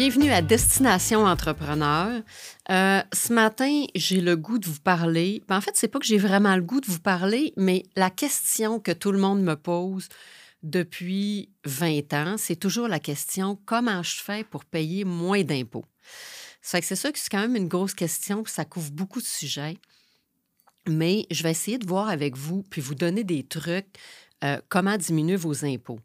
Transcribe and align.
Bienvenue 0.00 0.32
à 0.32 0.40
Destination 0.40 1.26
Entrepreneur. 1.26 2.22
Euh, 2.70 3.02
ce 3.12 3.34
matin, 3.34 3.84
j'ai 3.94 4.22
le 4.22 4.34
goût 4.34 4.58
de 4.58 4.66
vous 4.66 4.80
parler. 4.80 5.42
Ben, 5.46 5.58
en 5.58 5.60
fait, 5.60 5.72
c'est 5.74 5.88
pas 5.88 5.98
que 5.98 6.06
j'ai 6.06 6.16
vraiment 6.16 6.56
le 6.56 6.62
goût 6.62 6.80
de 6.80 6.86
vous 6.86 7.00
parler, 7.00 7.52
mais 7.58 7.82
la 7.96 8.08
question 8.08 8.80
que 8.80 8.92
tout 8.92 9.12
le 9.12 9.18
monde 9.18 9.42
me 9.42 9.56
pose 9.56 10.08
depuis 10.62 11.50
20 11.66 12.14
ans, 12.14 12.36
c'est 12.38 12.56
toujours 12.56 12.88
la 12.88 12.98
question 12.98 13.60
comment 13.66 14.02
je 14.02 14.22
fais 14.22 14.42
pour 14.42 14.64
payer 14.64 15.04
moins 15.04 15.42
d'impôts? 15.42 15.84
c'est 16.62 16.96
sûr 16.96 17.12
que 17.12 17.18
c'est 17.18 17.28
quand 17.28 17.42
même 17.42 17.56
une 17.56 17.68
grosse 17.68 17.92
question, 17.92 18.42
puis 18.42 18.54
ça 18.54 18.64
couvre 18.64 18.92
beaucoup 18.92 19.20
de 19.20 19.26
sujets. 19.26 19.76
Mais 20.88 21.26
je 21.30 21.42
vais 21.42 21.50
essayer 21.50 21.76
de 21.76 21.86
voir 21.86 22.08
avec 22.08 22.38
vous, 22.38 22.62
puis 22.62 22.80
vous 22.80 22.94
donner 22.94 23.22
des 23.22 23.42
trucs, 23.42 23.98
euh, 24.44 24.62
comment 24.70 24.96
diminuer 24.96 25.36
vos 25.36 25.66
impôts. 25.66 26.00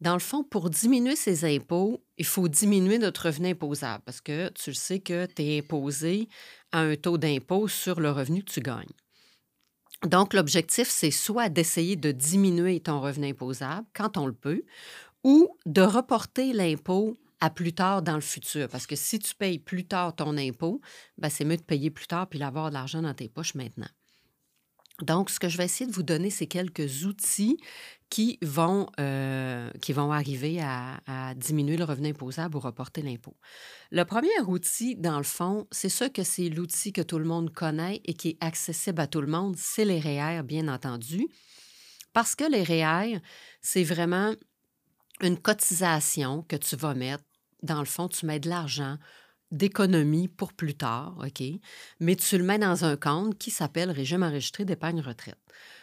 Dans 0.00 0.12
le 0.12 0.20
fond, 0.20 0.44
pour 0.44 0.70
diminuer 0.70 1.16
ces 1.16 1.44
impôts, 1.44 2.04
il 2.18 2.24
faut 2.26 2.46
diminuer 2.48 2.98
notre 2.98 3.26
revenu 3.26 3.48
imposable 3.48 4.02
parce 4.06 4.20
que 4.20 4.48
tu 4.50 4.70
le 4.70 4.74
sais 4.74 5.00
que 5.00 5.26
tu 5.26 5.42
es 5.42 5.58
imposé 5.58 6.28
à 6.70 6.80
un 6.80 6.94
taux 6.94 7.18
d'impôt 7.18 7.66
sur 7.66 7.98
le 7.98 8.10
revenu 8.10 8.44
que 8.44 8.52
tu 8.52 8.60
gagnes. 8.60 8.92
Donc, 10.04 10.34
l'objectif, 10.34 10.88
c'est 10.88 11.10
soit 11.10 11.48
d'essayer 11.48 11.96
de 11.96 12.12
diminuer 12.12 12.78
ton 12.78 13.00
revenu 13.00 13.30
imposable 13.30 13.86
quand 13.94 14.16
on 14.16 14.26
le 14.26 14.32
peut, 14.32 14.62
ou 15.24 15.48
de 15.66 15.82
reporter 15.82 16.52
l'impôt 16.52 17.16
à 17.40 17.50
plus 17.50 17.72
tard 17.72 18.02
dans 18.02 18.14
le 18.14 18.20
futur. 18.20 18.68
Parce 18.68 18.86
que 18.86 18.96
si 18.96 19.18
tu 19.18 19.34
payes 19.34 19.58
plus 19.58 19.84
tard 19.84 20.14
ton 20.14 20.36
impôt, 20.36 20.80
ben 21.18 21.28
c'est 21.28 21.44
mieux 21.44 21.56
de 21.56 21.62
payer 21.62 21.90
plus 21.90 22.06
tard 22.06 22.28
puis 22.28 22.38
d'avoir 22.38 22.68
de 22.68 22.74
l'argent 22.74 23.02
dans 23.02 23.14
tes 23.14 23.28
poches 23.28 23.54
maintenant. 23.54 23.88
Donc, 25.02 25.30
ce 25.30 25.38
que 25.38 25.48
je 25.48 25.56
vais 25.56 25.64
essayer 25.64 25.88
de 25.88 25.94
vous 25.94 26.02
donner, 26.02 26.30
c'est 26.30 26.46
quelques 26.46 27.04
outils 27.04 27.58
qui 28.10 28.38
vont, 28.42 28.86
euh, 28.98 29.70
qui 29.80 29.92
vont 29.92 30.10
arriver 30.10 30.60
à, 30.60 31.34
diminuer 31.36 31.76
le 31.76 31.84
revenu 31.84 32.08
imposable 32.08 32.56
ou 32.56 32.60
reporter 32.60 33.02
l'impôt. 33.02 33.36
Le 33.90 34.04
premier 34.04 34.40
outil, 34.46 34.96
dans 34.96 35.18
le 35.18 35.24
fond, 35.24 35.66
c'est 35.70 35.88
ça 35.88 36.08
que 36.08 36.22
c'est 36.22 36.48
l'outil 36.48 36.92
que 36.92 37.02
tout 37.02 37.18
le 37.18 37.26
monde 37.26 37.52
connaît 37.52 38.00
et 38.06 38.14
qui 38.14 38.30
est 38.30 38.38
accessible 38.40 39.00
à 39.00 39.06
tout 39.06 39.20
le 39.20 39.26
monde, 39.26 39.56
c'est 39.56 39.84
les 39.84 40.00
REER, 40.00 40.42
bien 40.42 40.68
entendu. 40.68 41.28
Parce 42.12 42.34
que 42.34 42.50
les 42.50 42.62
REER, 42.62 43.20
c'est 43.60 43.84
vraiment 43.84 44.34
une 45.20 45.38
cotisation 45.38 46.42
que 46.42 46.56
tu 46.56 46.76
vas 46.76 46.94
mettre. 46.94 47.24
Dans 47.62 47.80
le 47.80 47.86
fond, 47.86 48.08
tu 48.08 48.24
mets 48.24 48.40
de 48.40 48.48
l'argent 48.48 48.96
d'économie 49.50 50.28
pour 50.28 50.52
plus 50.52 50.74
tard, 50.74 51.16
OK? 51.24 51.42
Mais 52.00 52.16
tu 52.16 52.38
le 52.38 52.44
mets 52.44 52.58
dans 52.58 52.84
un 52.84 52.96
compte 52.96 53.38
qui 53.38 53.50
s'appelle 53.50 53.90
Régime 53.90 54.22
enregistré 54.22 54.64
d'épargne 54.64 55.00
retraite. 55.00 55.38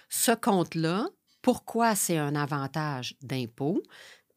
Ce 0.10 0.32
compte-là, 0.32 1.08
pourquoi 1.42 1.96
c'est 1.96 2.18
un 2.18 2.36
avantage 2.36 3.16
d'impôt 3.22 3.82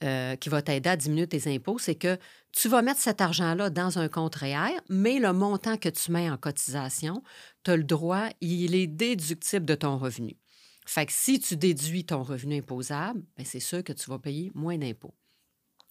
euh, 0.04 0.36
qui 0.36 0.48
va 0.48 0.62
t'aider 0.62 0.90
à 0.90 0.96
diminuer 0.96 1.26
tes 1.26 1.52
impôts, 1.52 1.78
c'est 1.78 1.96
que 1.96 2.18
tu 2.52 2.68
vas 2.68 2.82
mettre 2.82 3.00
cet 3.00 3.20
argent-là 3.20 3.68
dans 3.68 3.98
un 3.98 4.08
compte 4.08 4.36
réel, 4.36 4.80
mais 4.88 5.18
le 5.18 5.32
montant 5.32 5.76
que 5.76 5.88
tu 5.88 6.12
mets 6.12 6.30
en 6.30 6.36
cotisation, 6.36 7.24
tu 7.64 7.72
as 7.72 7.76
le 7.76 7.82
droit, 7.82 8.28
il 8.40 8.76
est 8.76 8.86
déductible 8.86 9.66
de 9.66 9.74
ton 9.74 9.98
revenu. 9.98 10.36
Fait 10.86 11.04
que 11.04 11.12
si 11.12 11.40
tu 11.40 11.56
déduis 11.56 12.04
ton 12.04 12.22
revenu 12.22 12.58
imposable, 12.58 13.22
ben, 13.36 13.44
c'est 13.44 13.58
sûr 13.58 13.82
que 13.82 13.92
tu 13.92 14.08
vas 14.08 14.20
payer 14.20 14.52
moins 14.54 14.78
d'impôts. 14.78 15.14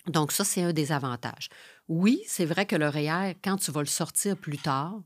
Donc, 0.08 0.32
ça, 0.32 0.44
c'est 0.44 0.64
un 0.64 0.74
des 0.74 0.92
avantages. 0.92 1.50
Oui, 1.88 2.22
c'est 2.28 2.46
vrai 2.46 2.66
que 2.66 2.76
le 2.76 2.88
REER, 2.88 3.36
quand 3.44 3.58
tu 3.58 3.72
vas 3.72 3.82
le 3.82 3.88
sortir 3.88 4.38
plus 4.38 4.58
tard 4.58 5.02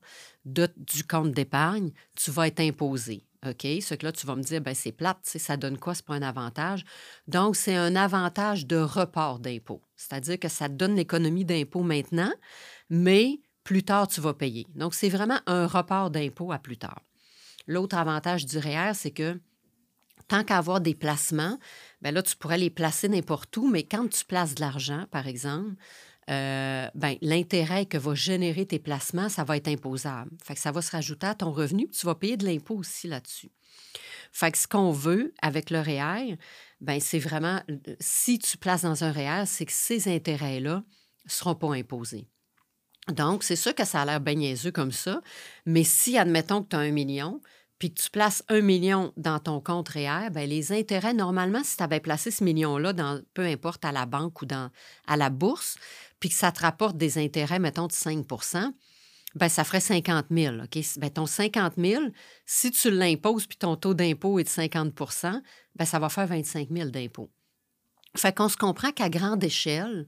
du 0.46 1.04
compte 1.04 1.32
d'épargne, 1.32 1.92
tu 2.16 2.32
vas 2.32 2.48
être 2.48 2.60
imposé. 2.60 3.26
OK? 3.46 3.66
Ce 3.82 3.96
que 3.96 4.06
là, 4.06 4.12
tu 4.12 4.28
vas 4.28 4.36
me 4.36 4.44
dire, 4.44 4.62
ben 4.62 4.76
c'est 4.76 4.92
plate, 4.92 5.20
ça 5.24 5.58
donne 5.58 5.80
quoi? 5.80 5.96
C'est 5.96 6.06
pas 6.06 6.14
un 6.14 6.22
avantage. 6.22 6.86
Donc, 7.28 7.56
c'est 7.56 7.76
un 7.76 7.96
avantage 7.96 8.68
de 8.68 8.78
report 8.78 9.40
d'impôt. 9.40 9.82
C'est-à-dire 9.96 10.40
que 10.40 10.48
ça 10.48 10.70
te 10.70 10.74
donne 10.74 10.96
l'économie 10.96 11.46
d'impôt 11.46 11.82
maintenant, 11.82 12.32
mais 12.90 13.40
plus 13.64 13.84
tard, 13.84 14.08
tu 14.08 14.22
vas 14.22 14.34
payer. 14.34 14.68
Donc, 14.76 14.94
c'est 14.94 15.10
vraiment 15.10 15.40
un 15.48 15.66
report 15.66 16.12
d'impôt 16.12 16.52
à 16.52 16.60
plus 16.60 16.78
tard. 16.78 17.02
L'autre 17.68 17.98
avantage 17.98 18.46
du 18.46 18.58
REER, 18.58 18.94
c'est 18.94 19.12
que 19.12 19.40
tant 20.32 20.46
qu'à 20.46 20.58
avoir 20.58 20.80
des 20.80 20.96
placements, 20.96 21.60
bien 22.02 22.14
là, 22.14 22.24
tu 22.24 22.38
pourrais 22.38 22.58
les 22.58 22.70
placer 22.70 23.10
n'importe 23.10 23.56
où, 23.58 23.68
mais 23.68 23.84
quand 23.84 24.08
tu 24.08 24.24
places 24.24 24.56
de 24.56 24.62
l'argent, 24.62 25.06
par 25.12 25.28
exemple, 25.28 25.76
euh, 26.30 26.88
ben, 26.96 27.18
l'intérêt 27.22 27.86
que 27.86 27.98
va 27.98 28.16
générer 28.16 28.66
tes 28.66 28.80
placements, 28.80 29.28
ça 29.28 29.44
va 29.44 29.58
être 29.58 29.68
imposable. 29.68 30.32
Fait 30.42 30.58
ça 30.58 30.72
va 30.72 30.82
se 30.82 30.92
rajouter 30.92 31.28
à 31.28 31.36
ton 31.36 31.52
revenu, 31.52 31.86
puis 31.86 31.98
tu 32.00 32.06
vas 32.06 32.16
payer 32.16 32.38
de 32.38 32.46
l'impôt 32.46 32.76
aussi 32.76 33.10
là-dessus. 33.10 33.52
Fait 34.32 34.54
que 34.54 34.58
ce 34.58 34.70
qu'on 34.70 34.94
veut 34.94 35.34
avec 35.42 35.70
le 35.70 35.82
REER, 35.82 36.38
ben, 36.80 37.02
c'est 37.02 37.20
vraiment, 37.20 37.62
si 38.00 38.40
tu 38.40 38.58
places 38.58 38.84
dans 38.84 39.04
un 39.04 39.12
REER, 39.12 39.44
c'est 39.46 39.66
que 39.66 39.74
ces 39.74 40.08
intérêts-là 40.08 40.86
ne 41.26 41.30
seront 41.30 41.56
pas 41.56 41.74
imposés. 41.74 42.30
Donc, 43.10 43.44
c'est 43.44 43.58
sûr 43.58 43.76
que 43.76 43.84
ça 43.84 44.04
a 44.04 44.06
l'air 44.06 44.22
bien 44.22 44.36
niaiseux 44.36 44.72
comme 44.72 44.94
ça, 44.94 45.22
mais 45.66 45.84
si, 45.84 46.18
admettons 46.18 46.64
que 46.64 46.70
tu 46.70 46.76
as 46.78 46.80
un 46.80 46.92
million, 46.92 47.42
puis 47.82 47.92
que 47.92 48.00
tu 48.00 48.12
places 48.12 48.44
un 48.48 48.62
million 48.62 49.12
dans 49.18 49.40
ton 49.40 49.60
compte 49.60 49.90
REER, 49.90 50.30
bien, 50.30 50.46
les 50.46 50.72
intérêts, 50.72 51.16
normalement, 51.16 51.64
si 51.64 51.78
tu 51.78 51.82
avais 51.82 52.00
placé 52.00 52.30
ce 52.30 52.44
million-là, 52.44 52.94
dans, 52.94 53.20
peu 53.34 53.42
importe 53.42 53.84
à 53.84 53.92
la 53.92 54.06
banque 54.06 54.44
ou 54.44 54.46
dans, 54.46 54.70
à 55.08 55.18
la 55.18 55.32
bourse, 55.32 55.80
puis 56.20 56.30
que 56.30 56.36
ça 56.36 56.52
te 56.52 56.62
rapporte 56.62 56.96
des 56.96 57.18
intérêts, 57.18 57.58
mettons, 57.58 57.88
de 57.88 57.92
5 57.92 58.28
bien, 59.34 59.50
ça 59.50 59.64
ferait 59.64 59.80
50 59.80 60.28
000. 60.30 60.58
OK? 60.58 60.78
Bien, 60.98 61.10
ton 61.10 61.26
50 61.26 61.74
000, 61.76 62.04
si 62.46 62.70
tu 62.70 62.92
l'imposes 62.92 63.48
puis 63.48 63.58
ton 63.58 63.76
taux 63.76 63.96
d'impôt 63.96 64.38
est 64.38 64.44
de 64.44 64.50
50 64.50 64.94
bien, 65.76 65.86
ça 65.88 65.98
va 65.98 66.10
faire 66.10 66.28
25 66.28 66.70
000 66.70 66.92
d'impôt. 66.92 67.32
Fait 68.16 68.32
qu'on 68.32 68.48
se 68.48 68.58
comprend 68.58 68.92
qu'à 68.92 69.10
grande 69.10 69.44
échelle, 69.44 70.06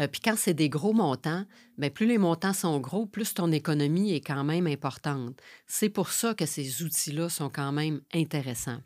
euh, 0.00 0.08
puis 0.08 0.20
quand 0.20 0.36
c'est 0.36 0.54
des 0.54 0.68
gros 0.68 0.92
montants, 0.92 1.44
bien, 1.76 1.90
plus 1.90 2.06
les 2.06 2.18
montants 2.18 2.54
sont 2.54 2.80
gros, 2.80 3.06
plus 3.06 3.34
ton 3.34 3.52
économie 3.52 4.12
est 4.12 4.20
quand 4.20 4.44
même 4.44 4.66
importante. 4.66 5.38
C'est 5.66 5.90
pour 5.90 6.10
ça 6.10 6.34
que 6.34 6.46
ces 6.46 6.82
outils-là 6.82 7.28
sont 7.28 7.50
quand 7.50 7.72
même 7.72 8.00
intéressants. 8.14 8.80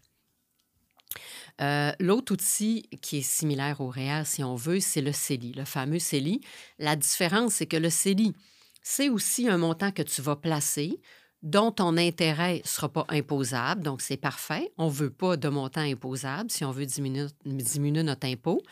Euh, 1.61 1.93
l'autre 2.01 2.35
outil 2.35 2.89
qui 3.01 3.19
est 3.19 3.23
similaire 3.23 3.81
au 3.81 3.89
REER, 3.89 4.25
si 4.25 4.43
on 4.45 4.57
veut, 4.57 4.81
c'est 4.81 5.01
le 5.01 5.13
CELI, 5.13 5.53
le 5.53 5.65
fameux 5.65 5.99
CELI. 5.99 6.41
La 6.79 6.97
différence, 6.97 7.55
c'est 7.55 7.67
que 7.67 7.77
le 7.77 7.89
CELI, 7.89 8.35
c'est 8.83 9.09
aussi 9.09 9.49
un 9.49 9.59
montant 9.59 9.93
que 9.93 10.03
tu 10.03 10.21
vas 10.23 10.37
placer 10.37 11.01
dont 11.43 11.71
ton 11.71 11.97
intérêt 11.97 12.63
ne 12.65 12.69
sera 12.69 12.89
pas 12.89 13.05
imposable, 13.09 13.83
donc 13.83 14.01
c'est 14.01 14.17
parfait. 14.17 14.73
On 14.79 14.87
ne 14.87 14.93
veut 14.93 15.11
pas 15.11 15.37
de 15.37 15.49
montant 15.49 15.81
imposable 15.81 16.51
si 16.51 16.65
on 16.65 16.73
veut 16.73 16.87
diminuer, 16.87 18.03
notre 18.03 18.27
impôt. 18.27 18.63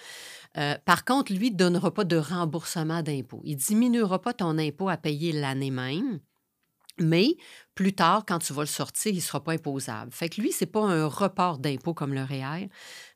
Euh, 0.57 0.77
par 0.85 1.05
contre, 1.05 1.33
lui 1.33 1.51
ne 1.51 1.57
donnera 1.57 1.93
pas 1.93 2.05
de 2.05 2.17
remboursement 2.17 3.03
d'impôt. 3.03 3.41
Il 3.45 3.57
ne 3.57 3.61
diminuera 3.61 4.21
pas 4.21 4.33
ton 4.33 4.59
impôt 4.59 4.89
à 4.89 4.97
payer 4.97 5.33
l'année 5.33 5.71
même, 5.71 6.21
mais 6.99 7.37
plus 7.75 7.93
tard, 7.93 8.25
quand 8.27 8.39
tu 8.39 8.53
vas 8.53 8.63
le 8.63 8.67
sortir, 8.67 9.13
il 9.13 9.17
ne 9.17 9.21
sera 9.21 9.43
pas 9.43 9.53
imposable. 9.53 10.13
Fait 10.13 10.29
que 10.29 10.41
lui, 10.41 10.53
ce 10.53 10.65
n'est 10.65 10.71
pas 10.71 10.85
un 10.85 11.07
report 11.07 11.59
d'impôt 11.59 11.93
comme 11.93 12.15
le 12.15 12.23
REER, 12.23 12.69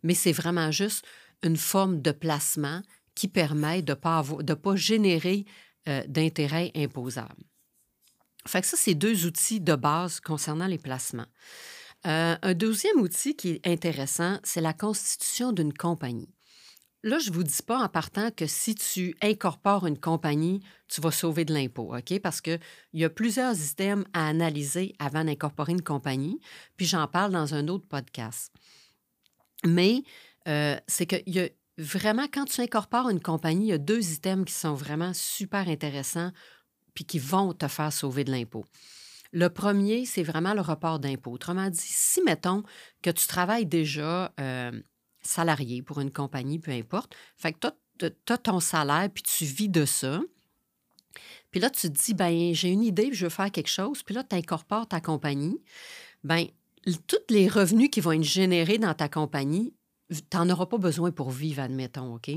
mais 0.03 0.15
c'est 0.15 0.33
vraiment 0.33 0.71
juste 0.71 1.05
une 1.43 1.57
forme 1.57 2.03
de 2.03 2.11
placement 2.11 2.83
qui 3.15 3.29
permet 3.29 3.83
de 3.83 3.93
ne 3.93 3.95
pas, 3.95 4.25
pas 4.63 4.77
générer 4.77 5.45
euh, 5.89 6.03
d'intérêt 6.09 6.73
imposable. 6.75 7.45
Fait 8.47 8.61
que 8.61 8.67
ça, 8.67 8.77
c'est 8.77 8.95
deux 8.95 9.27
outils 9.27 9.61
de 9.61 9.75
base 9.75 10.21
concernant 10.21 10.67
les 10.67 10.79
placements. 10.79 11.27
Euh, 12.07 12.37
un 12.41 12.55
deuxième 12.55 13.01
outil 13.01 13.35
qui 13.35 13.51
est 13.51 13.67
intéressant, 13.67 14.39
c'est 14.45 14.61
la 14.61 14.73
constitution 14.73 15.53
d'une 15.53 15.73
compagnie. 15.73 16.33
Là, 17.05 17.19
je 17.19 17.31
ne 17.31 17.35
vous 17.35 17.45
dis 17.45 17.63
pas 17.63 17.79
en 17.79 17.89
partant 17.89 18.31
que 18.31 18.47
si 18.47 18.75
tu 18.75 19.15
incorpores 19.23 19.87
une 19.87 19.99
compagnie, 19.99 20.63
tu 20.89 21.01
vas 21.01 21.13
sauver 21.13 21.45
de 21.45 21.55
l'impôt, 21.55 21.95
OK? 21.97 22.19
Parce 22.21 22.41
qu'il 22.41 22.59
y 22.93 23.05
a 23.05 23.11
plusieurs 23.11 23.55
systèmes 23.55 24.05
à 24.13 24.27
analyser 24.27 24.95
avant 24.99 25.25
d'incorporer 25.25 25.73
une 25.73 25.83
compagnie, 25.83 26.41
puis 26.77 26.87
j'en 26.87 27.07
parle 27.07 27.33
dans 27.33 27.55
un 27.55 27.69
autre 27.69 27.87
podcast. 27.87 28.53
Mais 29.65 30.03
euh, 30.49 30.77
c'est 30.89 31.07
que 31.07 31.17
vraiment, 31.79 32.27
quand 32.33 32.47
tu 32.47 32.61
incorpores 32.61 33.11
une 33.11 33.21
compagnie, 33.21 33.67
il 33.67 33.71
y 33.71 33.73
a 33.73 33.79
deux 33.79 34.13
items 34.13 34.45
qui 34.45 34.55
sont 34.55 34.75
vraiment 34.75 35.15
super 35.15 35.69
intéressants 35.69 36.33
puis 36.99 37.05
qui 37.05 37.21
vont 37.21 37.53
te 37.53 37.69
faire 37.69 37.93
sauver 37.93 38.25
de 38.25 38.33
l'impôt. 38.33 38.65
Le 39.31 39.49
premier, 39.51 40.05
c'est 40.05 40.25
vraiment 40.25 40.53
le 40.53 40.61
report 40.61 40.99
d'impôt. 40.99 41.31
Autrement 41.31 41.71
dit, 41.71 41.79
si, 41.79 42.21
mettons, 42.23 42.65
que 43.03 43.11
tu 43.11 43.29
travailles 43.29 43.67
déjà 43.67 44.35
euh, 44.41 44.73
salarié 45.21 45.81
pour 45.81 46.01
une 46.01 46.11
compagnie, 46.11 46.59
peu 46.59 46.73
importe. 46.73 47.15
Fait 47.37 47.53
que 47.53 47.69
tu 48.01 48.33
as 48.33 48.39
ton 48.39 48.59
salaire, 48.59 49.09
puis 49.15 49.23
tu 49.23 49.45
vis 49.45 49.69
de 49.69 49.85
ça. 49.85 50.21
Puis 51.53 51.61
là, 51.61 51.71
tu 51.71 51.89
te 51.89 52.05
dis, 52.05 52.15
ben 52.15 52.53
j'ai 52.53 52.71
une 52.71 52.83
idée, 52.83 53.11
je 53.13 53.27
veux 53.27 53.31
faire 53.31 53.53
quelque 53.53 53.71
chose. 53.71 54.03
Puis 54.03 54.17
là, 54.17 54.25
tu 54.25 54.35
incorpores 54.35 54.89
ta 54.89 55.01
compagnie. 55.01 55.63
Ben 56.25 56.47
tous 57.07 57.17
les 57.33 57.47
revenus 57.47 57.91
qui 57.91 58.01
vont 58.01 58.11
être 58.11 58.25
générés 58.25 58.79
dans 58.79 58.95
ta 58.95 59.09
compagnie, 59.09 59.73
tu 60.11 60.37
n'en 60.37 60.51
auras 60.51 60.67
pas 60.67 60.79
besoin 60.79 61.13
pour 61.13 61.31
vivre, 61.31 61.63
admettons, 61.63 62.17
OK? 62.17 62.33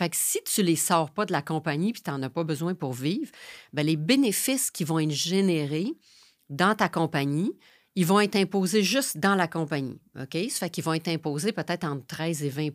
Fait 0.00 0.08
que 0.08 0.16
si 0.16 0.38
tu 0.44 0.62
les 0.62 0.76
sors 0.76 1.10
pas 1.10 1.26
de 1.26 1.32
la 1.32 1.42
compagnie 1.42 1.92
puis 1.92 2.00
tu 2.00 2.10
n'en 2.10 2.22
as 2.22 2.30
pas 2.30 2.42
besoin 2.42 2.74
pour 2.74 2.94
vivre, 2.94 3.30
ben 3.74 3.84
les 3.84 3.96
bénéfices 3.96 4.70
qui 4.70 4.82
vont 4.82 4.98
être 4.98 5.10
générés 5.10 5.92
dans 6.48 6.74
ta 6.74 6.88
compagnie, 6.88 7.52
ils 7.96 8.06
vont 8.06 8.18
être 8.18 8.36
imposés 8.36 8.82
juste 8.82 9.18
dans 9.18 9.34
la 9.34 9.46
compagnie. 9.46 10.00
OK? 10.18 10.38
Ça 10.48 10.60
fait 10.60 10.70
qu'ils 10.70 10.84
vont 10.84 10.94
être 10.94 11.08
imposés 11.08 11.52
peut-être 11.52 11.84
entre 11.84 12.06
13 12.06 12.44
et 12.44 12.48
20 12.48 12.70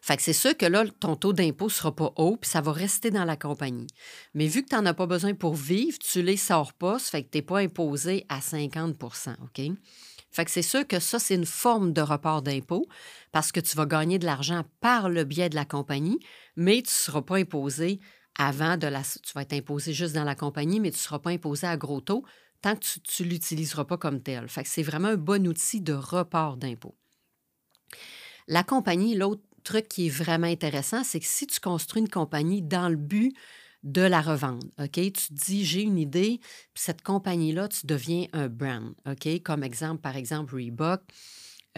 Fait 0.00 0.16
que 0.16 0.22
c'est 0.22 0.32
sûr 0.32 0.56
que 0.56 0.64
là, 0.64 0.86
ton 0.98 1.14
taux 1.14 1.34
d'impôt 1.34 1.66
ne 1.66 1.70
sera 1.70 1.94
pas 1.94 2.10
haut, 2.16 2.38
puis 2.38 2.48
ça 2.48 2.62
va 2.62 2.72
rester 2.72 3.10
dans 3.10 3.26
la 3.26 3.36
compagnie. 3.36 3.88
Mais 4.32 4.46
vu 4.46 4.62
que 4.62 4.70
tu 4.70 4.76
n'en 4.76 4.86
as 4.86 4.94
pas 4.94 5.04
besoin 5.04 5.34
pour 5.34 5.56
vivre, 5.56 5.98
tu 5.98 6.22
les 6.22 6.38
sors 6.38 6.72
pas, 6.72 6.98
ça 6.98 7.10
fait 7.10 7.24
que 7.24 7.32
tu 7.32 7.36
n'es 7.36 7.42
pas 7.42 7.58
imposé 7.58 8.24
à 8.30 8.40
50% 8.40 9.34
OK? 9.42 9.76
Fait 10.30 10.44
que 10.44 10.50
c'est 10.50 10.62
sûr 10.62 10.86
que 10.86 11.00
ça, 11.00 11.18
c'est 11.18 11.34
une 11.34 11.46
forme 11.46 11.92
de 11.92 12.00
report 12.00 12.42
d'impôt 12.42 12.86
parce 13.32 13.50
que 13.50 13.60
tu 13.60 13.76
vas 13.76 13.86
gagner 13.86 14.18
de 14.18 14.26
l'argent 14.26 14.62
par 14.80 15.08
le 15.08 15.24
biais 15.24 15.48
de 15.48 15.56
la 15.56 15.64
compagnie, 15.64 16.20
mais 16.56 16.76
tu 16.76 16.88
ne 16.88 16.90
seras 16.90 17.22
pas 17.22 17.36
imposé 17.36 18.00
avant 18.38 18.76
de 18.76 18.86
la. 18.86 19.02
Tu 19.02 19.32
vas 19.34 19.42
être 19.42 19.52
imposé 19.54 19.92
juste 19.92 20.14
dans 20.14 20.24
la 20.24 20.36
compagnie, 20.36 20.78
mais 20.78 20.90
tu 20.90 20.96
ne 20.96 21.00
seras 21.02 21.18
pas 21.18 21.30
imposé 21.30 21.66
à 21.66 21.76
gros 21.76 22.00
taux 22.00 22.24
tant 22.62 22.76
que 22.76 22.84
tu 23.02 23.24
ne 23.24 23.28
l'utiliseras 23.28 23.84
pas 23.84 23.96
comme 23.96 24.22
tel. 24.22 24.48
Fait 24.48 24.66
c'est 24.66 24.82
vraiment 24.82 25.08
un 25.08 25.16
bon 25.16 25.46
outil 25.46 25.80
de 25.80 25.94
report 25.94 26.56
d'impôt. 26.56 26.94
La 28.46 28.62
compagnie, 28.62 29.14
l'autre 29.14 29.42
truc 29.64 29.88
qui 29.88 30.06
est 30.06 30.10
vraiment 30.10 30.46
intéressant, 30.46 31.04
c'est 31.04 31.20
que 31.20 31.26
si 31.26 31.46
tu 31.46 31.60
construis 31.60 32.02
une 32.02 32.08
compagnie 32.08 32.62
dans 32.62 32.88
le 32.88 32.96
but 32.96 33.34
de 33.82 34.02
la 34.02 34.20
revendre, 34.20 34.66
OK? 34.78 34.92
Tu 34.92 35.12
te 35.12 35.32
dis, 35.32 35.64
j'ai 35.64 35.82
une 35.82 35.98
idée, 35.98 36.40
cette 36.74 37.02
compagnie-là, 37.02 37.68
tu 37.68 37.86
deviens 37.86 38.26
un 38.32 38.48
brand, 38.48 38.94
OK? 39.06 39.42
Comme 39.42 39.62
exemple, 39.62 40.00
par 40.00 40.16
exemple, 40.16 40.54
Reebok. 40.54 41.00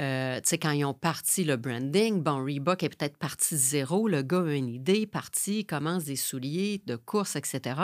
Euh, 0.00 0.40
tu 0.40 0.54
quand 0.54 0.70
ils 0.70 0.86
ont 0.86 0.94
parti 0.94 1.44
le 1.44 1.56
branding, 1.56 2.22
bon, 2.22 2.42
Reebok 2.44 2.82
est 2.82 2.88
peut-être 2.88 3.18
parti 3.18 3.54
de 3.54 3.60
zéro, 3.60 4.08
le 4.08 4.22
gars 4.22 4.42
a 4.42 4.54
une 4.54 4.70
idée, 4.70 5.06
parti, 5.06 5.66
commence 5.66 6.04
des 6.04 6.16
souliers 6.16 6.82
de 6.86 6.96
course, 6.96 7.36
etc. 7.36 7.74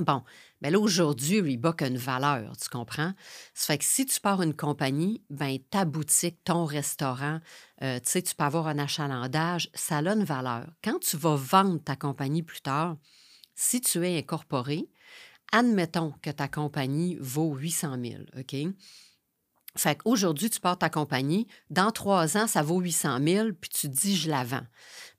Bon, 0.00 0.22
mais 0.62 0.70
là, 0.70 0.78
aujourd'hui, 0.78 1.40
Reebok 1.40 1.82
a 1.82 1.86
une 1.86 1.98
valeur, 1.98 2.56
tu 2.56 2.68
comprends? 2.68 3.12
Ça 3.54 3.66
fait 3.66 3.78
que 3.78 3.84
si 3.84 4.06
tu 4.06 4.20
pars 4.20 4.40
une 4.40 4.54
compagnie, 4.54 5.22
ben 5.28 5.58
ta 5.70 5.84
boutique, 5.84 6.42
ton 6.44 6.64
restaurant, 6.64 7.40
euh, 7.82 7.98
tu 8.00 8.10
sais, 8.10 8.22
tu 8.22 8.34
peux 8.34 8.44
avoir 8.44 8.66
un 8.66 8.78
achalandage, 8.78 9.70
ça 9.74 9.98
a 9.98 10.06
une 10.06 10.24
valeur. 10.24 10.66
Quand 10.82 10.98
tu 11.00 11.16
vas 11.16 11.36
vendre 11.36 11.78
ta 11.82 11.96
compagnie 11.96 12.42
plus 12.42 12.62
tard, 12.62 12.96
si 13.54 13.80
tu 13.80 14.06
es 14.06 14.18
incorporé, 14.18 14.88
admettons 15.52 16.14
que 16.22 16.30
ta 16.30 16.48
compagnie 16.48 17.18
vaut 17.20 17.54
800 17.54 17.96
000, 18.02 18.22
OK? 18.38 18.56
Fait 19.76 19.96
qu'aujourd'hui, 19.96 20.50
tu 20.50 20.60
pars 20.60 20.76
ta 20.76 20.90
compagnie, 20.90 21.46
dans 21.70 21.92
trois 21.92 22.36
ans, 22.36 22.46
ça 22.46 22.62
vaut 22.62 22.80
800 22.80 23.18
000, 23.24 23.48
puis 23.60 23.70
tu 23.70 23.88
dis, 23.88 24.16
je 24.16 24.28
la 24.28 24.42
vends. 24.42 24.66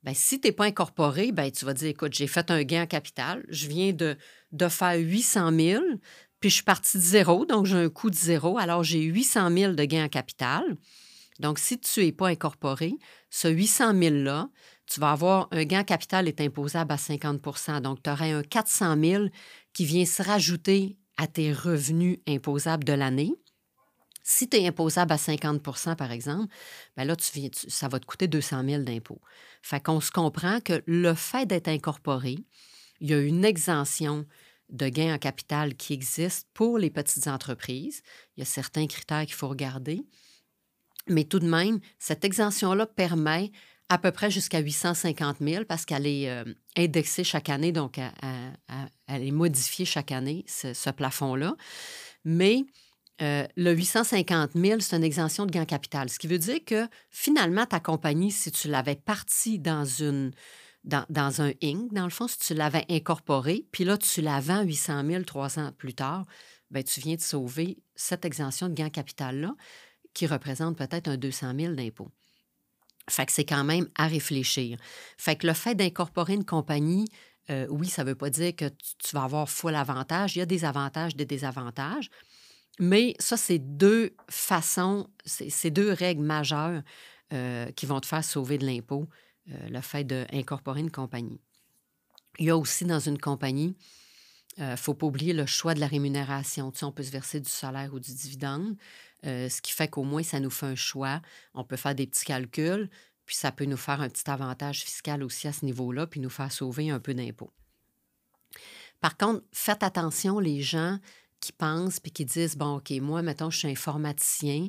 Bien, 0.02 0.14
si 0.14 0.40
tu 0.40 0.48
n'es 0.48 0.52
pas 0.52 0.66
incorporé, 0.66 1.32
bien, 1.32 1.50
tu 1.50 1.64
vas 1.64 1.72
dire, 1.72 1.88
écoute, 1.88 2.12
j'ai 2.12 2.26
fait 2.26 2.50
un 2.50 2.62
gain 2.62 2.82
en 2.82 2.86
capital, 2.86 3.44
je 3.48 3.66
viens 3.66 3.92
de, 3.92 4.16
de 4.52 4.68
faire 4.68 4.98
800 4.98 5.52
000, 5.52 5.82
puis 6.40 6.50
je 6.50 6.56
suis 6.56 6.64
parti 6.64 6.98
de 6.98 7.02
zéro, 7.02 7.46
donc 7.46 7.66
j'ai 7.66 7.76
un 7.76 7.88
coût 7.88 8.10
de 8.10 8.14
zéro, 8.14 8.58
alors 8.58 8.82
j'ai 8.82 9.00
800 9.00 9.50
000 9.56 9.72
de 9.74 9.84
gain 9.84 10.04
en 10.04 10.08
capital. 10.08 10.76
Donc, 11.38 11.58
si 11.58 11.78
tu 11.78 12.00
n'es 12.00 12.12
pas 12.12 12.28
incorporé, 12.28 12.94
ce 13.30 13.48
800 13.48 13.94
000-là, 13.94 14.50
tu 14.86 15.00
vas 15.00 15.12
avoir 15.12 15.48
un 15.50 15.64
gain 15.64 15.80
en 15.80 15.84
capital 15.84 16.28
est 16.28 16.40
imposable 16.40 16.92
à 16.92 16.96
50% 16.96 17.80
Donc, 17.80 18.02
tu 18.02 18.10
aurais 18.10 18.32
un 18.32 18.42
400 18.42 18.96
000 19.00 19.24
qui 19.72 19.84
vient 19.84 20.04
se 20.04 20.22
rajouter 20.22 20.98
à 21.16 21.26
tes 21.26 21.52
revenus 21.52 22.18
imposables 22.28 22.84
de 22.84 22.92
l'année. 22.92 23.32
Si 24.22 24.48
tu 24.48 24.56
es 24.56 24.66
imposable 24.66 25.12
à 25.12 25.16
50% 25.16 25.96
par 25.96 26.12
exemple, 26.12 26.52
bien 26.96 27.04
là, 27.04 27.14
ça 27.68 27.88
va 27.88 27.98
te 27.98 28.06
coûter 28.06 28.28
200 28.28 28.64
000 28.64 28.82
d'impôts. 28.82 29.20
Fait 29.62 29.82
qu'on 29.82 30.00
se 30.00 30.10
comprend 30.10 30.60
que 30.60 30.82
le 30.86 31.14
fait 31.14 31.46
d'être 31.46 31.68
incorporé, 31.68 32.36
il 33.00 33.10
y 33.10 33.14
a 33.14 33.20
une 33.20 33.44
exemption 33.44 34.26
de 34.70 34.88
gains 34.88 35.14
en 35.14 35.18
capital 35.18 35.74
qui 35.74 35.92
existe 35.92 36.48
pour 36.54 36.78
les 36.78 36.90
petites 36.90 37.26
entreprises. 37.26 38.02
Il 38.36 38.40
y 38.40 38.42
a 38.42 38.46
certains 38.46 38.86
critères 38.86 39.26
qu'il 39.26 39.34
faut 39.34 39.48
regarder. 39.48 40.02
Mais 41.08 41.24
tout 41.24 41.40
de 41.40 41.48
même, 41.48 41.80
cette 41.98 42.24
exemption-là 42.24 42.86
permet 42.86 43.50
à 43.88 43.98
peu 43.98 44.12
près 44.12 44.30
jusqu'à 44.30 44.60
850 44.60 45.38
000 45.40 45.64
parce 45.66 45.84
qu'elle 45.84 46.06
est 46.06 46.30
euh, 46.30 46.44
indexée 46.76 47.24
chaque 47.24 47.50
année, 47.50 47.72
donc 47.72 47.98
elle, 47.98 49.26
est 49.26 49.30
modifiée 49.32 49.84
chaque 49.84 50.12
année, 50.12 50.44
ce, 50.48 50.72
ce 50.72 50.90
plafond-là. 50.90 51.56
Mais 52.24 52.64
euh, 53.20 53.46
le 53.56 53.72
850 53.72 54.52
000, 54.54 54.80
c'est 54.80 54.96
une 54.96 55.04
exemption 55.04 55.46
de 55.46 55.50
gain 55.50 55.64
capital. 55.64 56.08
Ce 56.08 56.18
qui 56.18 56.26
veut 56.26 56.38
dire 56.38 56.64
que 56.64 56.88
finalement, 57.10 57.66
ta 57.66 57.78
compagnie, 57.78 58.30
si 58.30 58.50
tu 58.50 58.68
l'avais 58.68 58.96
partie 58.96 59.58
dans, 59.58 59.84
une, 59.84 60.32
dans, 60.84 61.42
un 61.42 61.52
Inc., 61.62 61.92
dans 61.92 62.04
le 62.04 62.10
fond, 62.10 62.26
si 62.26 62.38
tu 62.38 62.54
l'avais 62.54 62.84
incorporé, 62.88 63.66
puis 63.70 63.84
là, 63.84 63.98
tu 63.98 64.22
la 64.22 64.40
vends 64.40 64.62
800 64.62 65.06
000 65.06 65.24
trois 65.24 65.58
ans 65.58 65.72
plus 65.76 65.94
tard, 65.94 66.24
bien, 66.70 66.82
tu 66.82 67.00
viens 67.00 67.16
de 67.16 67.20
sauver 67.20 67.78
cette 67.94 68.24
exemption 68.24 68.68
de 68.68 68.74
gain 68.74 68.90
capital-là 68.90 69.54
qui 70.14 70.26
représente 70.26 70.76
peut-être 70.76 71.08
un 71.08 71.16
200 71.16 71.52
000 71.58 71.74
d'impôt. 71.74 72.10
Fait 73.08 73.26
que 73.26 73.32
c'est 73.32 73.44
quand 73.44 73.64
même 73.64 73.88
à 73.96 74.06
réfléchir. 74.06 74.78
Fait 75.16 75.36
que 75.36 75.46
le 75.46 75.54
fait 75.54 75.74
d'incorporer 75.74 76.34
une 76.34 76.44
compagnie, 76.44 77.08
euh, 77.50 77.66
oui, 77.70 77.88
ça 77.88 78.04
ne 78.04 78.10
veut 78.10 78.14
pas 78.14 78.30
dire 78.30 78.54
que 78.54 78.68
tu, 78.68 79.14
vas 79.14 79.24
avoir 79.24 79.48
full 79.48 79.74
avantage. 79.74 80.36
Il 80.36 80.40
y 80.40 80.42
a 80.42 80.46
des 80.46 80.64
avantages, 80.64 81.16
des 81.16 81.24
désavantages. 81.24 82.10
Mais 82.82 83.14
ça, 83.20 83.36
c'est 83.36 83.60
deux 83.60 84.12
façons, 84.28 85.08
c'est 85.24 85.70
deux 85.70 85.92
règles 85.92 86.24
majeures 86.24 86.82
euh, 87.32 87.70
qui 87.70 87.86
vont 87.86 88.00
te 88.00 88.06
faire 88.06 88.24
sauver 88.24 88.58
de 88.58 88.66
l'impôt, 88.66 89.08
euh, 89.52 89.68
le 89.68 89.80
fait 89.80 90.02
d'incorporer 90.02 90.80
une 90.80 90.90
compagnie. 90.90 91.40
Il 92.40 92.46
y 92.46 92.50
a 92.50 92.56
aussi 92.56 92.84
dans 92.84 92.98
une 92.98 93.18
compagnie, 93.18 93.76
il 94.56 94.64
euh, 94.64 94.70
ne 94.72 94.76
faut 94.76 94.94
pas 94.94 95.06
oublier 95.06 95.32
le 95.32 95.46
choix 95.46 95.74
de 95.74 95.78
la 95.78 95.86
rémunération. 95.86 96.72
Tu 96.72 96.80
sais, 96.80 96.84
on 96.84 96.90
peut 96.90 97.04
se 97.04 97.12
verser 97.12 97.38
du 97.38 97.48
salaire 97.48 97.94
ou 97.94 98.00
du 98.00 98.12
dividende, 98.12 98.74
ce 99.22 99.60
qui 99.60 99.70
fait 99.70 99.86
qu'au 99.86 100.02
moins, 100.02 100.24
ça 100.24 100.40
nous 100.40 100.50
fait 100.50 100.66
un 100.66 100.74
choix. 100.74 101.22
On 101.54 101.62
peut 101.62 101.76
faire 101.76 101.94
des 101.94 102.08
petits 102.08 102.24
calculs, 102.24 102.90
puis 103.26 103.36
ça 103.36 103.52
peut 103.52 103.64
nous 103.64 103.76
faire 103.76 104.00
un 104.00 104.08
petit 104.08 104.28
avantage 104.28 104.82
fiscal 104.82 105.22
aussi 105.22 105.46
à 105.46 105.52
ce 105.52 105.64
niveau-là, 105.64 106.08
puis 106.08 106.18
nous 106.18 106.30
faire 106.30 106.50
sauver 106.50 106.90
un 106.90 106.98
peu 106.98 107.14
d'impôt. 107.14 107.52
Par 109.00 109.16
contre, 109.16 109.44
faites 109.52 109.84
attention, 109.84 110.40
les 110.40 110.62
gens, 110.62 110.98
qui 111.42 111.52
pensent 111.52 112.00
puis 112.00 112.12
qui 112.12 112.24
disent 112.24 112.56
bon, 112.56 112.76
OK, 112.76 112.90
moi, 113.02 113.20
mettons, 113.20 113.50
je 113.50 113.58
suis 113.58 113.68
informaticien, 113.68 114.68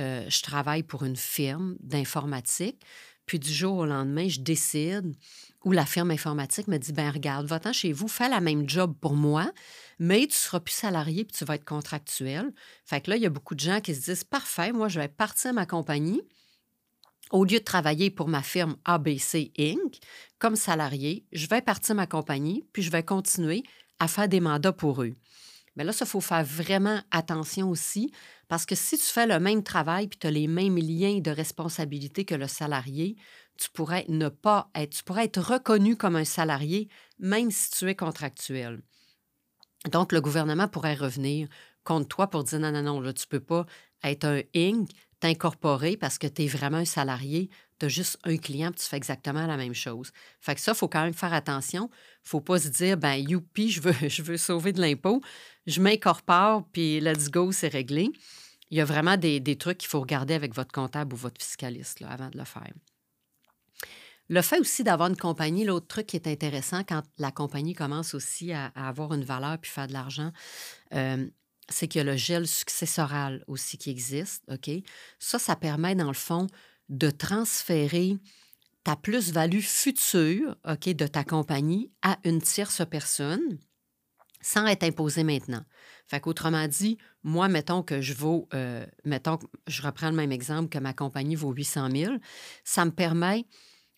euh, 0.00 0.24
je 0.28 0.42
travaille 0.42 0.82
pour 0.82 1.04
une 1.04 1.16
firme 1.16 1.76
d'informatique, 1.80 2.80
puis 3.26 3.38
du 3.38 3.52
jour 3.52 3.76
au 3.76 3.86
lendemain, 3.86 4.28
je 4.28 4.40
décide, 4.40 5.14
ou 5.64 5.72
la 5.72 5.86
firme 5.86 6.10
informatique 6.10 6.66
me 6.66 6.78
dit 6.78 6.92
ben 6.92 7.10
regarde, 7.10 7.46
va-t'en 7.46 7.72
chez 7.72 7.92
vous, 7.92 8.08
fais 8.08 8.28
la 8.28 8.40
même 8.40 8.68
job 8.68 8.94
pour 9.00 9.14
moi, 9.14 9.52
mais 9.98 10.26
tu 10.26 10.36
seras 10.36 10.60
plus 10.60 10.74
salarié 10.74 11.24
puis 11.24 11.36
tu 11.36 11.44
vas 11.44 11.54
être 11.54 11.64
contractuel. 11.64 12.52
Fait 12.84 13.00
que 13.00 13.10
là, 13.10 13.16
il 13.16 13.22
y 13.22 13.26
a 13.26 13.30
beaucoup 13.30 13.54
de 13.54 13.60
gens 13.60 13.80
qui 13.80 13.94
se 13.94 14.10
disent 14.10 14.24
parfait, 14.24 14.72
moi, 14.72 14.88
je 14.88 14.98
vais 14.98 15.08
partir 15.08 15.52
ma 15.52 15.66
compagnie. 15.66 16.22
Au 17.30 17.44
lieu 17.44 17.58
de 17.58 17.64
travailler 17.64 18.10
pour 18.10 18.28
ma 18.28 18.42
firme 18.42 18.76
ABC 18.84 19.52
Inc. 19.58 19.98
comme 20.38 20.56
salarié, 20.56 21.24
je 21.32 21.46
vais 21.46 21.62
partir 21.62 21.94
ma 21.94 22.06
compagnie, 22.06 22.66
puis 22.72 22.82
je 22.82 22.90
vais 22.90 23.02
continuer 23.02 23.62
à 23.98 24.08
faire 24.08 24.28
des 24.28 24.40
mandats 24.40 24.72
pour 24.72 25.02
eux. 25.02 25.14
Mais 25.76 25.84
là, 25.84 25.92
ça, 25.92 26.06
faut 26.06 26.20
faire 26.20 26.44
vraiment 26.44 27.00
attention 27.10 27.68
aussi, 27.70 28.12
parce 28.48 28.66
que 28.66 28.74
si 28.74 28.96
tu 28.96 29.04
fais 29.04 29.26
le 29.26 29.40
même 29.40 29.62
travail 29.62 30.06
puis 30.08 30.18
tu 30.18 30.26
as 30.26 30.30
les 30.30 30.46
mêmes 30.46 30.76
liens 30.76 31.18
de 31.18 31.30
responsabilité 31.30 32.24
que 32.24 32.34
le 32.34 32.46
salarié, 32.46 33.16
tu 33.58 33.70
pourrais 33.70 34.04
ne 34.08 34.28
pas 34.28 34.70
être, 34.74 34.90
tu 34.96 35.04
pourrais 35.04 35.24
être 35.24 35.40
reconnu 35.40 35.96
comme 35.96 36.16
un 36.16 36.24
salarié, 36.24 36.88
même 37.18 37.50
si 37.50 37.70
tu 37.70 37.88
es 37.88 37.94
contractuel. 37.94 38.82
Donc, 39.90 40.12
le 40.12 40.20
gouvernement 40.20 40.68
pourrait 40.68 40.94
revenir 40.94 41.48
contre 41.84 42.08
toi 42.08 42.28
pour 42.28 42.44
dire 42.44 42.60
non, 42.60 42.72
non, 42.72 42.82
non, 42.82 43.00
là, 43.00 43.12
tu 43.12 43.24
ne 43.26 43.38
peux 43.38 43.44
pas 43.44 43.66
être 44.02 44.24
un 44.24 44.40
Inc., 44.54 44.88
t'incorporer 45.20 45.96
parce 45.96 46.18
que 46.18 46.26
tu 46.26 46.44
es 46.44 46.46
vraiment 46.46 46.78
un 46.78 46.84
salarié, 46.84 47.48
tu 47.78 47.86
as 47.86 47.88
juste 47.88 48.18
un 48.24 48.36
client, 48.36 48.72
tu 48.72 48.84
fais 48.84 48.96
exactement 48.96 49.46
la 49.46 49.56
même 49.56 49.74
chose. 49.74 50.12
Fait 50.40 50.54
que 50.54 50.60
ça, 50.60 50.72
il 50.72 50.76
faut 50.76 50.88
quand 50.88 51.02
même 51.02 51.14
faire 51.14 51.32
attention. 51.32 51.90
Ne 52.24 52.28
faut 52.28 52.40
pas 52.40 52.58
se 52.58 52.68
dire, 52.68 52.96
ben 52.96 53.14
youpi, 53.14 53.70
je 54.08 54.22
veux, 54.22 54.36
sauver 54.36 54.72
de 54.72 54.80
l'impôt 54.80 55.20
je 55.66 55.80
m'incorpore, 55.80 56.64
puis 56.72 57.00
let's 57.00 57.30
go, 57.30 57.52
c'est 57.52 57.68
réglé. 57.68 58.10
Il 58.70 58.78
y 58.78 58.80
a 58.80 58.84
vraiment 58.84 59.16
des, 59.16 59.56
trucs 59.56 59.78
qu'il 59.78 59.88
faut 59.88 60.00
regarder 60.00 60.34
avec 60.34 60.54
votre 60.54 60.72
comptable 60.72 61.14
ou 61.14 61.16
votre 61.16 61.40
fiscaliste 61.40 62.02
avant 62.02 62.28
de 62.28 62.38
le 62.38 62.44
faire. 62.44 62.72
Le 64.28 64.40
fait 64.40 64.58
aussi 64.58 64.84
d'avoir 64.84 65.10
une 65.10 65.16
compagnie, 65.16 65.64
l'autre 65.64 65.86
truc 65.86 66.06
qui 66.06 66.16
est 66.16 66.26
intéressant 66.26 66.82
quand 66.82 67.02
la 67.18 67.30
compagnie 67.30 67.74
commence 67.74 68.14
aussi 68.14 68.52
à, 68.52 68.66
avoir 68.74 69.12
une 69.12 69.24
valeur 69.24 69.58
puis 69.58 69.70
faire 69.70 69.86
de 69.86 69.92
l'argent, 69.92 70.32
euh, 70.94 71.26
c'est 71.68 71.88
qu'il 71.88 71.98
y 71.98 72.02
a 72.02 72.04
le 72.04 72.16
gel 72.16 72.46
successoral 72.46 73.44
aussi 73.46 73.78
qui 73.78 73.90
existe. 73.90 74.44
Ça, 75.18 75.38
ça 75.38 75.56
permet, 75.56 75.94
dans 75.94 76.08
le 76.08 76.14
fond, 76.14 76.46
de 76.88 77.10
transférer 77.10 78.16
ta 78.84 78.96
plus-value 78.96 79.60
future 79.60 80.56
OK, 80.68 80.88
de 80.90 81.06
ta 81.06 81.24
compagnie 81.24 81.90
à 82.02 82.18
une 82.24 82.40
tierce 82.40 82.82
personne 82.88 83.58
sans 84.44 84.66
être 84.66 84.84
imposé 84.84 85.24
maintenant. 85.24 85.64
Fait 86.06 86.20
qu'autrement 86.20 86.68
dit, 86.68 86.98
moi, 87.22 87.48
mettons 87.48 87.82
que 87.82 88.02
je 88.02 88.12
vaux, 88.12 88.46
euh, 88.52 88.84
mettons, 89.04 89.38
je 89.66 89.80
reprends 89.80 90.10
le 90.10 90.16
même 90.16 90.32
exemple 90.32 90.68
que 90.68 90.78
ma 90.78 90.92
compagnie 90.92 91.34
vaut 91.34 91.52
800 91.52 91.88
000, 91.90 92.14
ça 92.62 92.84
me 92.84 92.90
permet 92.90 93.46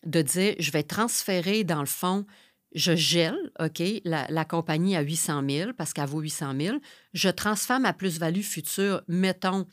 de 0.05 0.21
dire, 0.21 0.55
je 0.57 0.71
vais 0.71 0.83
transférer 0.83 1.65
dans 1.65 1.81
le 1.81 1.85
fond, 1.85 2.25
je 2.73 2.95
gèle, 2.95 3.37
OK, 3.59 3.83
la, 4.05 4.45
compagnie 4.45 4.95
à 4.95 5.01
800 5.01 5.43
000 5.49 5.73
parce 5.73 5.91
qu'elle 5.91 6.07
vaut 6.07 6.21
800 6.21 6.53
000, 6.57 6.77
je 7.13 7.29
transfère 7.29 7.81
ma 7.81 7.91
plus-value 7.91 8.41
future, 8.41 9.01
mettons, 9.09 9.67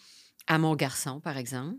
à 0.48 0.58
mon 0.58 0.74
garçon, 0.74 1.20
par 1.20 1.36
exemple. 1.36 1.76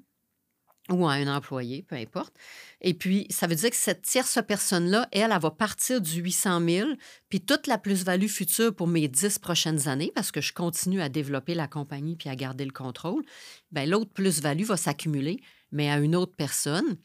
Ou 0.89 1.07
à 1.07 1.13
un 1.13 1.27
employé, 1.27 1.81
peu 1.83 1.95
importe. 1.95 2.33
Et 2.81 2.93
puis, 2.93 3.25
ça 3.29 3.47
veut 3.47 3.55
dire 3.55 3.71
que 3.71 3.75
cette 3.75 4.03
tierce 4.03 4.37
personne-là, 4.47 5.07
elle, 5.11 5.31
elle 5.31 5.41
va 5.41 5.51
partir 5.51 5.99
du 5.99 6.21
800 6.21 6.61
000, 6.67 6.89
puis 7.29 7.41
toute 7.41 7.65
la 7.65 7.77
plus-value 7.77 8.27
future 8.27 8.73
pour 8.75 8.87
mes 8.87 9.07
dix 9.07 9.39
prochaines 9.39 9.87
années, 9.87 10.11
parce 10.13 10.31
que 10.31 10.41
je 10.41 10.53
continue 10.53 11.01
à 11.01 11.09
développer 11.09 11.55
la 11.55 11.67
compagnie 11.67 12.15
puis 12.15 12.29
à 12.29 12.35
garder 12.35 12.65
le 12.65 12.71
contrôle, 12.71 13.23
bien, 13.71 13.85
l'autre 13.85 14.11
plus-value 14.11 14.63
va 14.63 14.77
s'accumuler, 14.77 15.41
mais 15.71 15.89
à 15.89 15.97
une 15.97 16.15
autre 16.15 16.35
personne, 16.35 16.97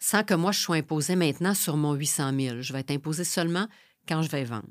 sans 0.00 0.24
que 0.24 0.34
moi, 0.34 0.52
je 0.52 0.60
sois 0.60 0.76
imposé 0.76 1.14
maintenant 1.14 1.54
sur 1.54 1.76
mon 1.76 1.92
800 1.92 2.32
000. 2.38 2.62
Je 2.62 2.72
vais 2.72 2.80
être 2.80 2.92
imposé 2.92 3.24
seulement 3.24 3.68
quand 4.08 4.22
je 4.22 4.30
vais 4.30 4.44
vendre. 4.44 4.68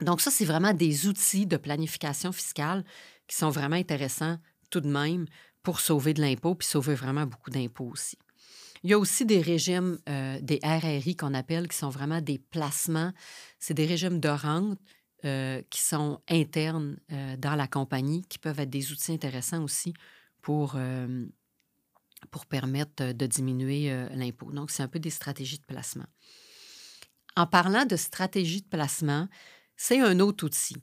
Donc, 0.00 0.20
ça, 0.20 0.30
c'est 0.30 0.44
vraiment 0.44 0.74
des 0.74 1.06
outils 1.06 1.46
de 1.46 1.56
planification 1.56 2.30
fiscale 2.30 2.84
qui 3.26 3.36
sont 3.36 3.50
vraiment 3.50 3.76
intéressants 3.76 4.38
tout 4.70 4.80
de 4.80 4.88
même 4.88 5.26
pour 5.62 5.80
sauver 5.80 6.14
de 6.14 6.20
l'impôt, 6.20 6.54
puis 6.54 6.66
sauver 6.66 6.94
vraiment 6.94 7.26
beaucoup 7.26 7.50
d'impôts 7.50 7.88
aussi. 7.88 8.18
Il 8.84 8.90
y 8.90 8.94
a 8.94 8.98
aussi 8.98 9.24
des 9.24 9.40
régimes, 9.40 9.98
euh, 10.08 10.38
des 10.40 10.58
RRI 10.62 11.16
qu'on 11.16 11.34
appelle, 11.34 11.68
qui 11.68 11.76
sont 11.76 11.90
vraiment 11.90 12.20
des 12.20 12.38
placements. 12.38 13.12
C'est 13.60 13.74
des 13.74 13.86
régimes 13.86 14.18
de 14.18 14.28
rente 14.28 14.78
euh, 15.24 15.62
qui 15.70 15.80
sont 15.80 16.20
internes 16.28 16.98
euh, 17.12 17.36
dans 17.36 17.54
la 17.54 17.68
compagnie, 17.68 18.22
qui 18.22 18.38
peuvent 18.38 18.58
être 18.58 18.70
des 18.70 18.90
outils 18.90 19.12
intéressants 19.12 19.62
aussi 19.62 19.94
pour, 20.40 20.76
pour 22.32 22.46
permettre 22.46 23.12
de 23.12 23.26
diminuer 23.26 24.08
l'impôt. 24.12 24.50
Donc, 24.50 24.72
c'est 24.72 24.82
un 24.82 24.88
peu 24.88 24.98
des 24.98 25.10
stratégies 25.10 25.58
de 25.58 25.64
placement. 25.64 26.06
En 27.36 27.46
parlant 27.46 27.84
de 27.84 27.94
stratégie 27.94 28.62
de 28.62 28.66
placement, 28.66 29.28
c'est 29.76 30.00
un 30.00 30.18
autre 30.18 30.44
outil. 30.44 30.74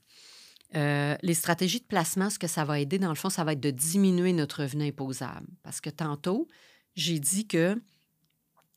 Euh, 0.76 1.16
les 1.24 1.34
stratégies 1.34 1.80
de 1.80 1.86
placement, 1.86 2.30
ce 2.30 2.38
que 2.38 2.48
ça 2.48 2.64
va 2.64 2.80
aider, 2.80 3.00
dans 3.00 3.10
le 3.10 3.16
fond, 3.16 3.30
ça 3.30 3.44
va 3.44 3.54
être 3.54 3.60
de 3.60 3.72
diminuer 3.72 4.34
notre 4.34 4.64
revenu 4.64 4.88
imposable. 4.88 5.48
Parce 5.64 5.82
que 5.82 5.90
tantôt, 5.90 6.48
j'ai 6.96 7.20
dit 7.20 7.48
que 7.48 7.82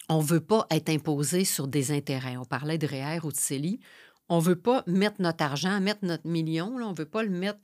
on 0.09 0.19
ne 0.19 0.27
veut 0.27 0.41
pas 0.41 0.67
être 0.71 0.89
imposé 0.89 1.45
sur 1.45 1.69
des 1.69 1.91
intérêts. 1.93 2.37
On 2.37 2.45
parlait 2.45 2.79
de 2.79 2.87
REER 2.87 3.21
ou 3.25 3.31
de 3.31 3.37
CELI. 3.37 3.81
On 4.29 4.39
ne 4.39 4.43
veut 4.43 4.59
pas 4.59 4.83
mettre 4.87 5.21
notre 5.21 5.45
argent, 5.45 5.81
mettre 5.81 6.05
notre 6.05 6.27
million, 6.27 6.75
on 6.77 6.91
ne 6.91 6.97
veut 6.97 7.09
pas 7.09 7.23
le 7.23 7.31
mettre, 7.31 7.61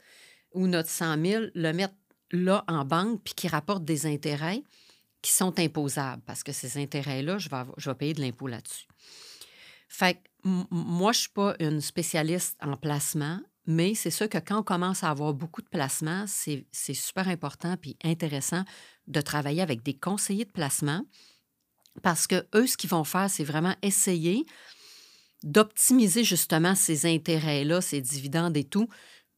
ou 0.53 0.67
notre 0.67 0.91
100 0.91 1.25
000, 1.25 1.45
le 1.55 1.73
mettre 1.73 1.95
là 2.31 2.65
en 2.69 2.85
banque, 2.85 3.23
puis 3.25 3.35
qui 3.35 3.49
rapporte 3.49 3.85
des 3.85 4.07
intérêts 4.07 4.63
qui 5.23 5.33
sont 5.33 5.59
imposables. 5.59 6.23
Parce 6.27 6.43
que 6.43 6.53
ces 6.53 6.81
intérêts-là, 6.81 7.39
je 7.39 7.49
vais, 7.49 7.63
je 7.77 7.91
vais 7.91 7.97
payer 7.97 8.15
de 8.15 8.21
l'impôt 8.21 8.47
là-dessus. 8.47 8.87
Fait 9.89 10.15
que 10.15 10.21
moi, 10.45 11.13
je 11.13 11.19
ne 11.19 11.23
suis 11.23 11.31
pas 11.31 11.57
une 11.59 11.81
spécialiste 11.81 12.57
en 12.63 12.77
placement, 12.77 13.41
mais 13.69 13.95
c'est 13.95 14.11
sûr 14.11 14.31
que 14.31 14.39
quand 14.39 14.61
on 14.61 14.63
commence 14.63 15.05
à 15.05 15.11
avoir 15.11 15.35
beaucoup 15.35 15.61
de 15.61 15.69
placements, 15.69 16.25
c'est 16.27 16.95
super 16.95 17.29
important 17.29 17.77
puis 17.77 17.99
intéressant 18.03 18.65
de 19.07 19.21
travailler 19.21 19.61
avec 19.61 19.83
des 19.83 19.93
conseillers 19.93 20.47
de 20.47 20.51
placement 20.51 21.05
parce 22.03 22.27
que 22.27 22.47
eux, 22.55 22.67
ce 22.67 22.79
qu'ils 22.79 22.89
vont 22.89 23.05
faire, 23.05 23.29
c'est 23.29 23.45
vraiment 23.45 23.75
essayer 23.83 24.47
d'optimiser 25.43 26.25
justement 26.25 26.75
ces 26.75 27.05
intérêts-là, 27.05 27.83
ces 27.83 28.01
dividendes 28.01 28.57
et 28.57 28.65
tout, 28.65 28.89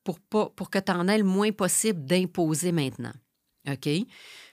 pour, 0.05 0.21
pas, 0.21 0.49
pour 0.51 0.71
que 0.71 0.79
tu 0.79 0.93
en 0.93 1.09
aies 1.09 1.19
le 1.19 1.25
moins 1.25 1.51
possible 1.51 2.05
d'imposer 2.05 2.71
maintenant. 2.71 3.13
OK? 3.69 3.89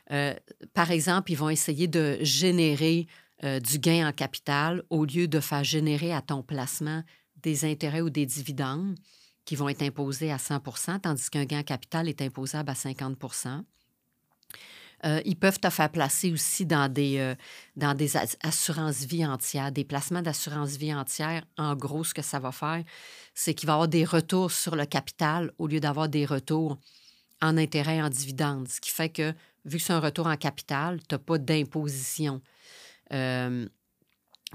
Euh, 0.10 0.34
par 0.74 0.90
exemple, 0.90 1.32
ils 1.32 1.38
vont 1.38 1.50
essayer 1.50 1.88
de 1.88 2.18
générer 2.22 3.06
euh, 3.44 3.60
du 3.60 3.78
gain 3.78 4.08
en 4.08 4.12
capital 4.12 4.82
au 4.90 5.06
lieu 5.06 5.28
de 5.28 5.40
faire 5.40 5.64
générer 5.64 6.14
à 6.14 6.24
ton 6.24 6.42
placement 6.42 7.04
des 7.36 7.64
intérêts 7.64 8.02
ou 8.02 8.10
des 8.10 8.26
dividendes 8.26 8.98
qui 9.48 9.56
vont 9.56 9.70
être 9.70 9.82
imposés 9.82 10.32
à 10.32 10.38
100% 10.38 11.00
tandis 11.00 11.30
qu'un 11.30 11.46
gain 11.46 11.64
capital 11.64 12.10
est 12.10 12.22
imposable 12.22 12.70
à 12.70 12.74
50% 12.74 13.64
euh, 15.06 15.22
ils 15.26 15.36
peuvent 15.36 15.60
te 15.60 15.70
faire 15.70 15.92
placer 15.92 16.32
aussi 16.32 16.66
dans 16.66 16.92
des, 16.92 17.20
euh, 17.20 17.36
dans 17.76 17.94
des 17.94 18.18
assurances 18.42 19.06
vie 19.06 19.24
entières, 19.24 19.72
des 19.72 19.84
placements 19.84 20.24
d'assurance 20.24 20.72
vie 20.72 20.92
entière. 20.92 21.44
En 21.56 21.76
gros, 21.76 22.04
ce 22.04 22.16
que 22.16 22.24
ça 22.24 22.40
va 22.40 22.52
faire, 22.52 22.84
c'est 23.36 23.54
qu'il 23.54 23.68
va 23.68 23.74
y 23.74 23.76
avoir 23.76 23.88
des 23.88 24.06
retours 24.06 24.52
sur 24.52 24.76
le 24.76 24.88
capital 24.88 25.52
au 25.60 25.68
lieu 25.68 25.80
d'avoir 25.80 26.10
des 26.10 26.26
retours 26.26 26.80
en 27.44 27.58
intérêt 27.58 28.02
en 28.02 28.10
dividendes. 28.10 28.68
Ce 28.68 28.82
qui 28.82 28.90
fait 28.90 29.10
que, 29.10 29.36
vu 29.66 29.78
que 29.78 29.84
c'est 29.84 29.94
un 29.94 30.00
retour 30.00 30.26
en 30.26 30.36
capital, 30.36 31.00
tu 31.08 31.14
n'as 31.14 31.20
pas 31.20 31.38
d'imposition. 31.38 32.42
Euh, 33.14 33.68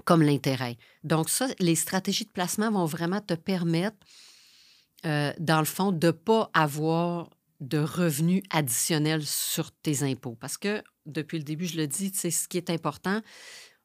comme 0.04 0.22
l'intérêt. 0.22 0.78
Donc, 1.04 1.28
ça, 1.28 1.48
les 1.58 1.74
stratégies 1.74 2.24
de 2.24 2.30
placement 2.30 2.70
vont 2.70 2.86
vraiment 2.86 3.20
te 3.20 3.34
permettre 3.34 3.98
euh, 5.04 5.32
dans 5.38 5.58
le 5.58 5.64
fond, 5.64 5.92
de 5.92 6.06
ne 6.06 6.12
pas 6.12 6.50
avoir 6.54 7.30
de 7.60 7.78
revenus 7.78 8.42
additionnels 8.50 9.24
sur 9.24 9.70
tes 9.70 10.02
impôts. 10.02 10.36
Parce 10.40 10.56
que, 10.56 10.82
depuis 11.06 11.38
le 11.38 11.44
début, 11.44 11.66
je 11.66 11.76
le 11.76 11.86
dis, 11.86 12.10
c'est 12.14 12.30
ce 12.30 12.48
qui 12.48 12.56
est 12.56 12.70
important. 12.70 13.20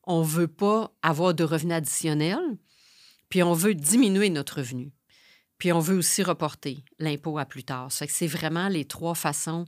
On 0.04 0.22
ne 0.22 0.28
veut 0.28 0.48
pas 0.48 0.92
avoir 1.02 1.34
de 1.34 1.44
revenus 1.44 1.76
additionnels, 1.76 2.58
puis 3.30 3.44
on 3.44 3.54
veut 3.54 3.76
diminuer 3.76 4.30
notre 4.30 4.58
revenu. 4.58 4.92
Puis 5.58 5.72
on 5.74 5.80
veut 5.80 5.98
aussi 5.98 6.24
reporter 6.24 6.84
l'impôt 7.00 7.38
à 7.38 7.46
plus 7.46 7.64
tard. 7.64 7.92
c'est 7.92 8.28
vraiment 8.28 8.68
les 8.68 8.86
trois 8.86 9.16
façons, 9.16 9.66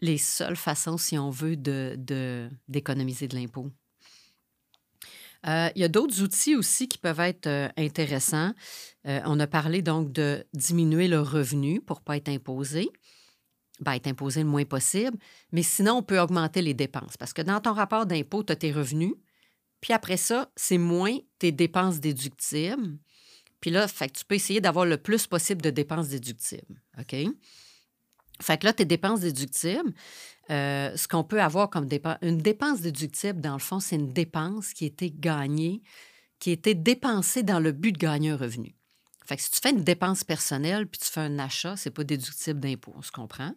les 0.00 0.18
seules 0.18 0.56
façons, 0.56 0.98
si 0.98 1.18
on 1.18 1.30
veut, 1.30 1.56
d'économiser 1.56 3.28
de 3.28 3.36
l'impôt. 3.36 3.70
Euh, 5.46 5.70
il 5.74 5.82
y 5.82 5.84
a 5.84 5.88
d'autres 5.88 6.22
outils 6.22 6.54
aussi 6.54 6.88
qui 6.88 6.98
peuvent 6.98 7.20
être 7.20 7.46
euh, 7.46 7.68
intéressants. 7.76 8.52
Euh, 9.06 9.20
on 9.24 9.40
a 9.40 9.46
parlé 9.46 9.82
donc 9.82 10.12
de 10.12 10.44
diminuer 10.54 11.08
le 11.08 11.20
revenu 11.20 11.80
pour 11.80 11.98
ne 11.98 12.04
pas 12.04 12.16
être 12.16 12.28
imposé. 12.28 12.88
Ben, 13.80 13.94
être 13.94 14.06
imposé 14.06 14.42
le 14.42 14.48
moins 14.48 14.64
possible. 14.64 15.18
Mais 15.50 15.62
sinon, 15.62 15.94
on 15.94 16.02
peut 16.02 16.20
augmenter 16.20 16.62
les 16.62 16.74
dépenses. 16.74 17.16
Parce 17.16 17.32
que 17.32 17.42
dans 17.42 17.60
ton 17.60 17.72
rapport 17.72 18.06
d'impôt, 18.06 18.44
tu 18.44 18.52
as 18.52 18.56
tes 18.56 18.70
revenus. 18.70 19.14
Puis 19.80 19.92
après 19.92 20.16
ça, 20.16 20.50
c'est 20.54 20.78
moins 20.78 21.18
tes 21.40 21.50
dépenses 21.50 21.98
déductibles. 21.98 22.98
Puis 23.60 23.70
là, 23.70 23.88
fait 23.88 24.10
tu 24.12 24.24
peux 24.24 24.36
essayer 24.36 24.60
d'avoir 24.60 24.86
le 24.86 24.96
plus 24.96 25.26
possible 25.26 25.62
de 25.62 25.70
dépenses 25.70 26.08
déductibles. 26.08 26.80
OK? 27.00 27.16
Fait 28.42 28.58
que 28.58 28.66
là, 28.66 28.72
tes 28.72 28.84
dépenses 28.84 29.20
déductibles, 29.20 29.92
euh, 30.50 30.96
ce 30.96 31.08
qu'on 31.08 31.24
peut 31.24 31.40
avoir 31.40 31.70
comme 31.70 31.86
dépense, 31.86 32.18
une 32.22 32.38
dépense 32.38 32.80
déductible, 32.80 33.40
dans 33.40 33.54
le 33.54 33.60
fond, 33.60 33.80
c'est 33.80 33.96
une 33.96 34.12
dépense 34.12 34.72
qui 34.72 34.84
été 34.84 35.10
gagnée, 35.10 35.82
qui 36.38 36.50
été 36.50 36.74
dépensée 36.74 37.42
dans 37.42 37.60
le 37.60 37.72
but 37.72 37.92
de 37.92 37.98
gagner 37.98 38.30
un 38.30 38.36
revenu. 38.36 38.74
Fait 39.24 39.36
que 39.36 39.42
si 39.42 39.50
tu 39.50 39.60
fais 39.62 39.70
une 39.70 39.84
dépense 39.84 40.24
personnelle 40.24 40.86
puis 40.86 40.98
tu 41.00 41.06
fais 41.06 41.20
un 41.20 41.38
achat, 41.38 41.76
c'est 41.76 41.90
pas 41.90 42.04
déductible 42.04 42.60
d'impôt, 42.60 42.92
on 42.96 43.02
se 43.02 43.12
comprend. 43.12 43.54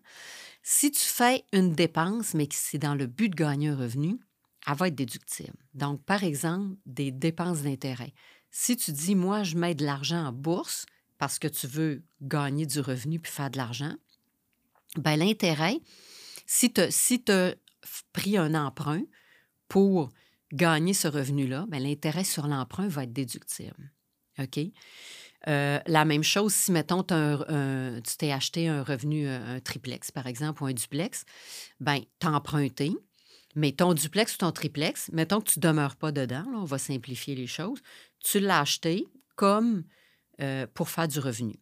Si 0.62 0.92
tu 0.92 1.02
fais 1.02 1.44
une 1.52 1.74
dépense, 1.74 2.34
mais 2.34 2.48
que 2.48 2.56
c'est 2.56 2.78
dans 2.78 2.96
le 2.96 3.08
but 3.08 3.30
de 3.30 3.36
gagner 3.36 3.70
un 3.70 3.76
revenu, 3.76 4.20
elle 4.68 4.76
va 4.76 4.88
être 4.88 4.96
déductible. 4.96 5.58
Donc, 5.74 6.04
par 6.04 6.24
exemple, 6.24 6.76
des 6.86 7.12
dépenses 7.12 7.62
d'intérêt. 7.62 8.14
Si 8.52 8.78
tu 8.78 8.92
dis, 8.92 9.16
moi, 9.16 9.44
je 9.44 9.58
mets 9.58 9.76
de 9.76 9.86
l'argent 9.86 10.26
en 10.26 10.32
bourse 10.32 10.86
parce 11.18 11.40
que 11.40 11.48
tu 11.48 11.68
veux 11.68 12.04
gagner 12.22 12.66
du 12.66 12.80
revenu 12.80 13.20
puis 13.20 13.32
faire 13.32 13.50
de 13.50 13.58
l'argent, 13.58 13.96
ben 15.00 15.18
l'intérêt, 15.18 15.80
si 16.46 16.72
tu 16.72 16.82
as 17.32 17.56
pris 18.14 18.38
un 18.38 18.54
emprunt 18.54 19.04
pour 19.68 20.10
gagner 20.54 20.94
ce 20.94 21.08
revenu-là, 21.08 21.66
ben, 21.68 21.82
l'intérêt 21.82 22.24
sur 22.24 22.48
l'emprunt 22.48 22.88
va 22.88 23.04
être 23.04 23.14
déductible. 23.14 23.92
OK? 24.40 24.60
Euh, 25.48 25.80
la 25.86 26.06
même 26.06 26.24
chose 26.24 26.54
si, 26.54 26.72
mettons, 26.72 27.04
tu 27.04 28.18
t'es 28.18 28.32
acheté 28.32 28.68
un 28.68 28.84
revenu, 28.84 29.28
un 29.28 29.60
triplex, 29.60 30.12
par 30.12 30.28
exemple, 30.28 30.64
ou 30.64 30.66
un 30.68 30.74
duplex, 30.74 31.24
bien, 31.80 32.02
tu 32.20 32.28
as 32.28 32.32
emprunté, 32.32 32.96
mais 33.56 33.72
ton 33.72 33.94
duplex 33.94 34.36
ou 34.36 34.38
ton 34.40 34.52
triplex, 34.52 35.10
mettons 35.12 35.40
que 35.42 35.52
tu 35.52 35.60
ne 35.60 35.62
demeures 35.62 35.96
pas 35.96 36.12
dedans, 36.12 36.46
on 36.56 36.66
va 36.66 36.78
simplifier 36.78 37.36
les 37.36 37.48
choses, 37.48 37.80
tu 38.20 38.40
l'as 38.40 38.62
acheté 38.62 39.08
comme 39.36 39.84
euh, 40.42 40.68
pour 40.74 40.90
faire 40.90 41.08
du 41.08 41.20
revenu. 41.20 41.56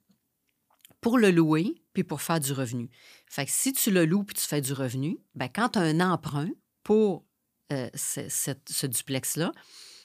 Pour 1.04 1.18
le 1.18 1.32
louer, 1.32 1.76
puis 1.94 2.04
pour 2.04 2.22
faire 2.22 2.40
du 2.40 2.54
revenu. 2.54 2.90
Fait 3.28 3.46
que 3.46 3.52
si 3.52 3.74
tu 3.74 3.92
le 3.92 4.06
loues 4.06 4.24
puis 4.24 4.36
tu 4.36 4.42
fais 4.42 4.62
du 4.62 4.74
revenu, 4.74 5.20
ben 5.36 5.50
quand 5.54 5.70
tu 5.70 5.80
as 5.80 5.84
un 5.84 6.00
emprunt 6.00 6.50
pour 6.84 7.26
euh, 7.72 7.90
ce, 7.96 8.86
duplex-là, 8.88 9.52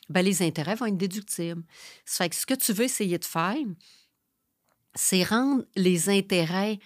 ben 0.08 0.22
les 0.22 0.42
intérêts 0.42 0.74
vont 0.74 0.86
être 0.86 0.96
déductibles. 0.96 1.62
Fait 2.04 2.28
que 2.28 2.36
ce 2.36 2.46
que 2.46 2.54
tu 2.54 2.72
veux 2.72 2.84
essayer 2.84 3.18
de 3.18 3.24
faire, 3.24 3.56
c'est 4.94 5.22
rendre 5.22 5.64
les 5.76 6.08
intérêts, 6.08 6.78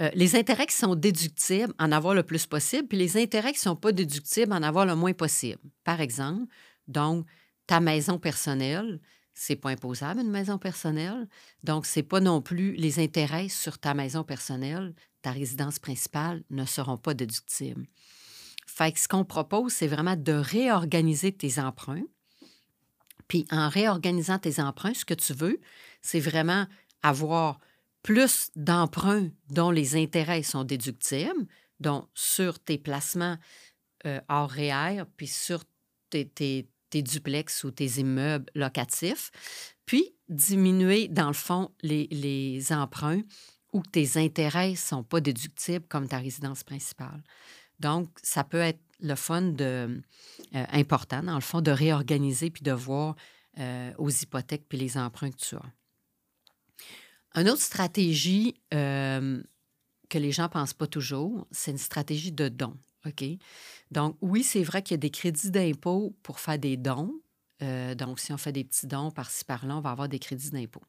euh, 0.00 0.10
les 0.14 0.36
intérêts 0.36 0.66
qui 0.66 0.76
sont 0.76 0.94
déductibles, 0.94 1.74
en 1.78 1.92
avoir 1.92 2.14
le 2.14 2.22
plus 2.22 2.46
possible, 2.46 2.88
puis 2.88 2.98
les 2.98 3.16
intérêts 3.16 3.52
qui 3.52 3.58
ne 3.58 3.70
sont 3.70 3.76
pas 3.76 3.92
déductibles, 3.92 4.52
en 4.52 4.62
avoir 4.62 4.86
le 4.86 4.94
moins 4.94 5.12
possible. 5.12 5.60
Par 5.84 6.00
exemple, 6.00 6.46
donc, 6.86 7.26
ta 7.66 7.80
maison 7.80 8.18
personnelle, 8.18 9.00
c'est 9.38 9.56
pas 9.56 9.70
imposable 9.70 10.20
une 10.20 10.30
maison 10.30 10.58
personnelle. 10.58 11.28
Donc, 11.62 11.86
c'est 11.86 12.02
pas 12.02 12.20
non 12.20 12.42
plus 12.42 12.72
les 12.72 12.98
intérêts 12.98 13.48
sur 13.48 13.78
ta 13.78 13.94
maison 13.94 14.24
personnelle, 14.24 14.94
ta 15.22 15.30
résidence 15.30 15.78
principale 15.78 16.42
ne 16.50 16.64
seront 16.64 16.96
pas 16.96 17.14
déductibles. 17.14 17.86
Fait 18.66 18.92
que 18.92 18.98
ce 18.98 19.06
qu'on 19.06 19.24
propose, 19.24 19.72
c'est 19.72 19.86
vraiment 19.86 20.16
de 20.16 20.32
réorganiser 20.32 21.32
tes 21.32 21.60
emprunts. 21.60 22.04
Puis 23.28 23.46
en 23.50 23.68
réorganisant 23.68 24.38
tes 24.38 24.60
emprunts, 24.60 24.94
ce 24.94 25.04
que 25.04 25.14
tu 25.14 25.34
veux, 25.34 25.60
c'est 26.02 26.20
vraiment 26.20 26.66
avoir 27.02 27.60
plus 28.02 28.50
d'emprunts 28.56 29.30
dont 29.50 29.70
les 29.70 29.96
intérêts 29.96 30.42
sont 30.42 30.64
déductibles, 30.64 31.46
donc 31.78 32.08
sur 32.14 32.58
tes 32.58 32.78
placements, 32.78 33.36
euh, 34.06 34.20
hors 34.28 34.50
REER, 34.50 35.04
puis 35.16 35.26
sur 35.26 35.62
tes, 36.10 36.68
tes 36.90 37.02
duplex 37.02 37.64
ou 37.64 37.70
tes 37.70 37.98
immeubles 37.98 38.50
locatifs, 38.54 39.30
puis 39.86 40.14
diminuer, 40.28 41.08
dans 41.08 41.28
le 41.28 41.34
fond, 41.34 41.70
les, 41.82 42.72
emprunts 42.72 43.22
où 43.72 43.82
tes 43.82 44.16
intérêts 44.16 44.72
ne 44.72 44.76
sont 44.76 45.02
pas 45.02 45.20
déductibles 45.20 45.86
comme 45.88 46.08
ta 46.08 46.18
résidence 46.18 46.64
principale. 46.64 47.22
Donc, 47.80 48.10
ça 48.22 48.44
peut 48.44 48.60
être 48.60 48.80
le 49.00 49.14
fun 49.14 49.54
euh, 49.60 49.98
important, 50.52 51.22
dans 51.22 51.34
le 51.34 51.40
fond, 51.40 51.60
de 51.60 51.70
réorganiser 51.70 52.50
puis 52.50 52.62
de 52.62 52.72
voir 52.72 53.14
euh, 53.58 53.92
aux 53.98 54.10
hypothèques 54.10 54.66
puis 54.68 54.78
les 54.78 54.96
emprunts 54.98 55.30
que 55.30 55.36
tu 55.36 55.54
as. 55.56 55.72
Une 57.34 57.48
autre 57.48 57.62
stratégie 57.62 58.54
euh, 58.74 59.42
que 60.08 60.18
les 60.18 60.32
gens 60.32 60.44
ne 60.44 60.48
pensent 60.48 60.74
pas 60.74 60.86
toujours, 60.86 61.46
c'est 61.50 61.70
une 61.70 61.78
stratégie 61.78 62.32
de 62.32 62.48
don. 62.48 62.76
OK? 63.06 63.24
Donc, 63.90 64.16
oui, 64.20 64.42
c'est 64.42 64.62
vrai 64.62 64.82
qu'il 64.82 64.94
y 64.94 64.96
a 64.96 64.98
des 64.98 65.10
crédits 65.10 65.50
d'impôt 65.50 66.16
pour 66.22 66.40
faire 66.40 66.58
des 66.58 66.76
dons. 66.76 67.12
donc, 67.60 68.20
si 68.20 68.32
on 68.32 68.36
fait 68.36 68.52
des 68.52 68.64
petits 68.64 68.86
dons 68.86 69.10
par-ci, 69.10 69.44
par-là, 69.44 69.76
on 69.76 69.80
va 69.80 69.90
avoir 69.90 70.08
des 70.08 70.18
crédits 70.18 70.50
d'impôt. 70.50 70.82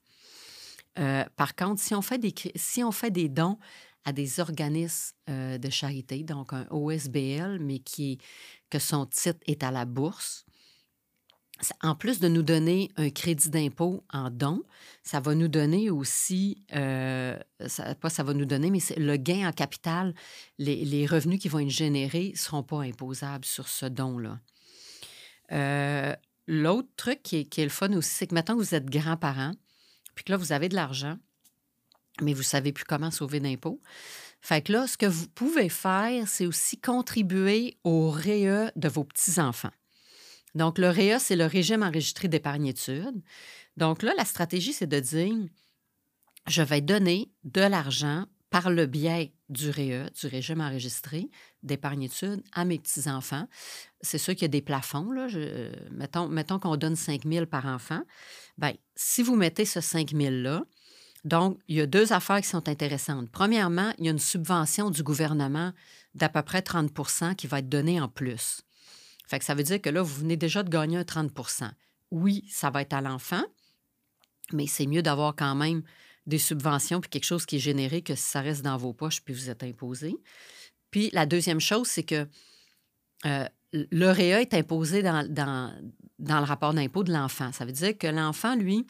par 1.35 1.55
contre, 1.55 1.81
si 1.81 1.93
on, 1.95 2.01
fait 2.01 2.17
des, 2.17 2.33
si 2.55 2.83
on 2.83 2.91
fait 2.91 3.11
des 3.11 3.29
dons 3.29 3.57
à 4.05 4.11
des 4.11 4.39
organismes 4.39 5.15
de 5.27 5.69
charité, 5.69 6.23
donc 6.23 6.53
un 6.53 6.67
OSBL, 6.71 7.59
mais 7.59 7.79
qui, 7.79 8.17
que 8.69 8.79
son 8.79 9.05
titre 9.05 9.39
est 9.45 9.63
à 9.63 9.71
la 9.71 9.85
bourse, 9.85 10.45
en 11.81 11.95
plus 11.95 12.19
de 12.19 12.27
nous 12.27 12.43
donner 12.43 12.89
un 12.97 13.09
crédit 13.09 13.49
d'impôt 13.49 14.03
en 14.11 14.29
don, 14.29 14.63
ça 15.03 15.19
va 15.19 15.35
nous 15.35 15.47
donner 15.47 15.89
aussi, 15.89 16.63
euh, 16.73 17.37
pas 18.01 18.09
ça 18.09 18.23
va 18.23 18.33
nous 18.33 18.45
donner, 18.45 18.69
mais 18.69 18.79
le 18.97 19.17
gain 19.17 19.47
en 19.47 19.51
capital, 19.51 20.13
les, 20.57 21.05
revenus 21.05 21.39
qui 21.39 21.49
vont 21.49 21.59
être 21.59 21.69
générés 21.69 22.31
ne 22.33 22.37
seront 22.37 22.63
pas 22.63 22.81
imposables 22.81 23.45
sur 23.45 23.67
ce 23.67 23.85
don-là. 23.85 24.39
Euh, 25.51 26.15
l'autre 26.47 26.89
truc 26.95 27.21
qui 27.23 27.37
est, 27.37 27.57
le 27.57 27.69
fun 27.69 27.91
aussi, 27.93 28.09
c'est 28.09 28.27
que 28.27 28.35
maintenant 28.35 28.55
que 28.55 28.61
vous 28.61 28.75
êtes 28.75 28.89
grands-parents, 28.89 29.53
puis 30.15 30.23
que 30.25 30.31
là, 30.31 30.37
vous 30.37 30.51
avez 30.51 30.69
de 30.69 30.75
l'argent, 30.75 31.17
mais 32.21 32.33
vous 32.33 32.39
ne 32.39 32.45
savez 32.45 32.71
plus 32.71 32.85
comment 32.85 33.11
sauver 33.11 33.39
d'impôts. 33.39 33.81
Fait 34.41 34.61
que 34.61 34.71
là, 34.71 34.87
ce 34.87 34.97
que 34.97 35.05
vous 35.05 35.27
pouvez 35.27 35.69
faire, 35.69 36.27
c'est 36.27 36.45
aussi 36.45 36.79
contribuer 36.79 37.77
au 37.83 38.09
REE 38.09 38.71
de 38.75 38.87
vos 38.87 39.03
petits-enfants. 39.03 39.71
Donc, 40.55 40.77
le 40.77 40.89
REA, 40.89 41.19
c'est 41.19 41.35
le 41.35 41.45
régime 41.45 41.83
enregistré 41.83 42.27
d'épargne 42.27 42.67
études. 42.67 43.21
Donc 43.77 44.03
là, 44.03 44.13
la 44.17 44.25
stratégie, 44.25 44.73
c'est 44.73 44.87
de 44.87 44.99
dire, 44.99 45.35
je 46.47 46.61
vais 46.61 46.81
donner 46.81 47.31
de 47.43 47.61
l'argent 47.61 48.25
par 48.49 48.71
le 48.71 48.87
biais 48.87 49.33
du 49.49 49.69
REA, 49.69 50.09
du 50.09 50.27
régime 50.27 50.61
enregistré 50.61 51.29
d'épargne 51.63 52.03
études, 52.03 52.43
à 52.53 52.65
mes 52.65 52.79
petits-enfants. 52.79 53.47
C'est 54.01 54.17
sûr 54.17 54.33
qu'il 54.33 54.43
y 54.43 54.45
a 54.45 54.49
des 54.49 54.61
plafonds. 54.61 55.11
Là. 55.11 55.27
mettons, 55.91 56.27
mettons 56.27 56.59
qu'on 56.59 56.75
donne 56.75 56.95
5 56.95 57.25
000 57.25 57.45
par 57.45 57.65
enfant. 57.65 58.01
Bien, 58.57 58.73
si 58.95 59.21
vous 59.21 59.35
mettez 59.35 59.65
ce 59.65 59.81
5 59.81 60.11
000-là, 60.11 60.63
donc, 61.25 61.59
il 61.67 61.75
y 61.75 61.81
a 61.81 61.85
deux 61.85 62.13
affaires 62.13 62.41
qui 62.41 62.47
sont 62.47 62.69
intéressantes. 62.69 63.29
Premièrement, 63.29 63.91
il 63.97 64.05
y 64.05 64.07
a 64.07 64.11
une 64.11 64.19
subvention 64.19 64.89
du 64.89 65.03
gouvernement 65.03 65.73
d'à 66.15 66.29
peu 66.29 66.41
près 66.41 66.61
30% 66.61 67.35
qui 67.35 67.47
va 67.47 67.59
être 67.59 67.67
donnée 67.67 67.99
en 67.99 68.07
plus. 68.07 68.61
Fait 69.29 69.43
ça 69.43 69.53
veut 69.53 69.63
dire 69.63 69.81
que 69.81 69.89
là, 69.89 70.01
vous 70.01 70.21
venez 70.21 70.37
déjà 70.37 70.63
de 70.63 70.69
gagner 70.69 70.97
un 70.97 71.03
30% 71.03 71.69
Oui, 72.11 72.43
ça 72.49 72.71
va 72.71 72.81
être 72.81 72.93
à 72.93 73.01
l'enfant, 73.01 73.43
mais 74.51 74.65
c'est 74.65 74.87
mieux 74.87 75.03
d'avoir 75.03 75.35
quand 75.35 75.53
même 75.53 75.83
des 76.25 76.39
subventions 76.39 76.99
puis 76.99 77.09
quelque 77.09 77.25
chose 77.25 77.45
qui 77.45 77.57
est 77.57 77.59
généré 77.59 78.01
que 78.01 78.15
ça 78.15 78.41
reste 78.41 78.63
dans 78.63 78.77
vos 78.77 78.91
poches 78.91 79.21
puis 79.21 79.33
vous 79.33 79.49
êtes 79.49 79.63
imposé. 79.63 80.15
Puis 80.89 81.09
la 81.13 81.27
deuxième 81.27 81.59
chose, 81.59 81.87
c'est 81.87 82.03
que 82.03 82.27
euh, 83.25 83.45
REA 83.73 84.41
est 84.41 84.53
imposé 84.55 85.03
dans, 85.03 85.21
le 86.17 86.45
rapport 86.45 86.73
d'impôt 86.73 87.03
de 87.03 87.13
l'enfant. 87.13 87.51
Ça 87.51 87.65
veut 87.65 87.71
dire 87.71 87.95
que 87.97 88.07
l'enfant, 88.07 88.55
lui, 88.55 88.87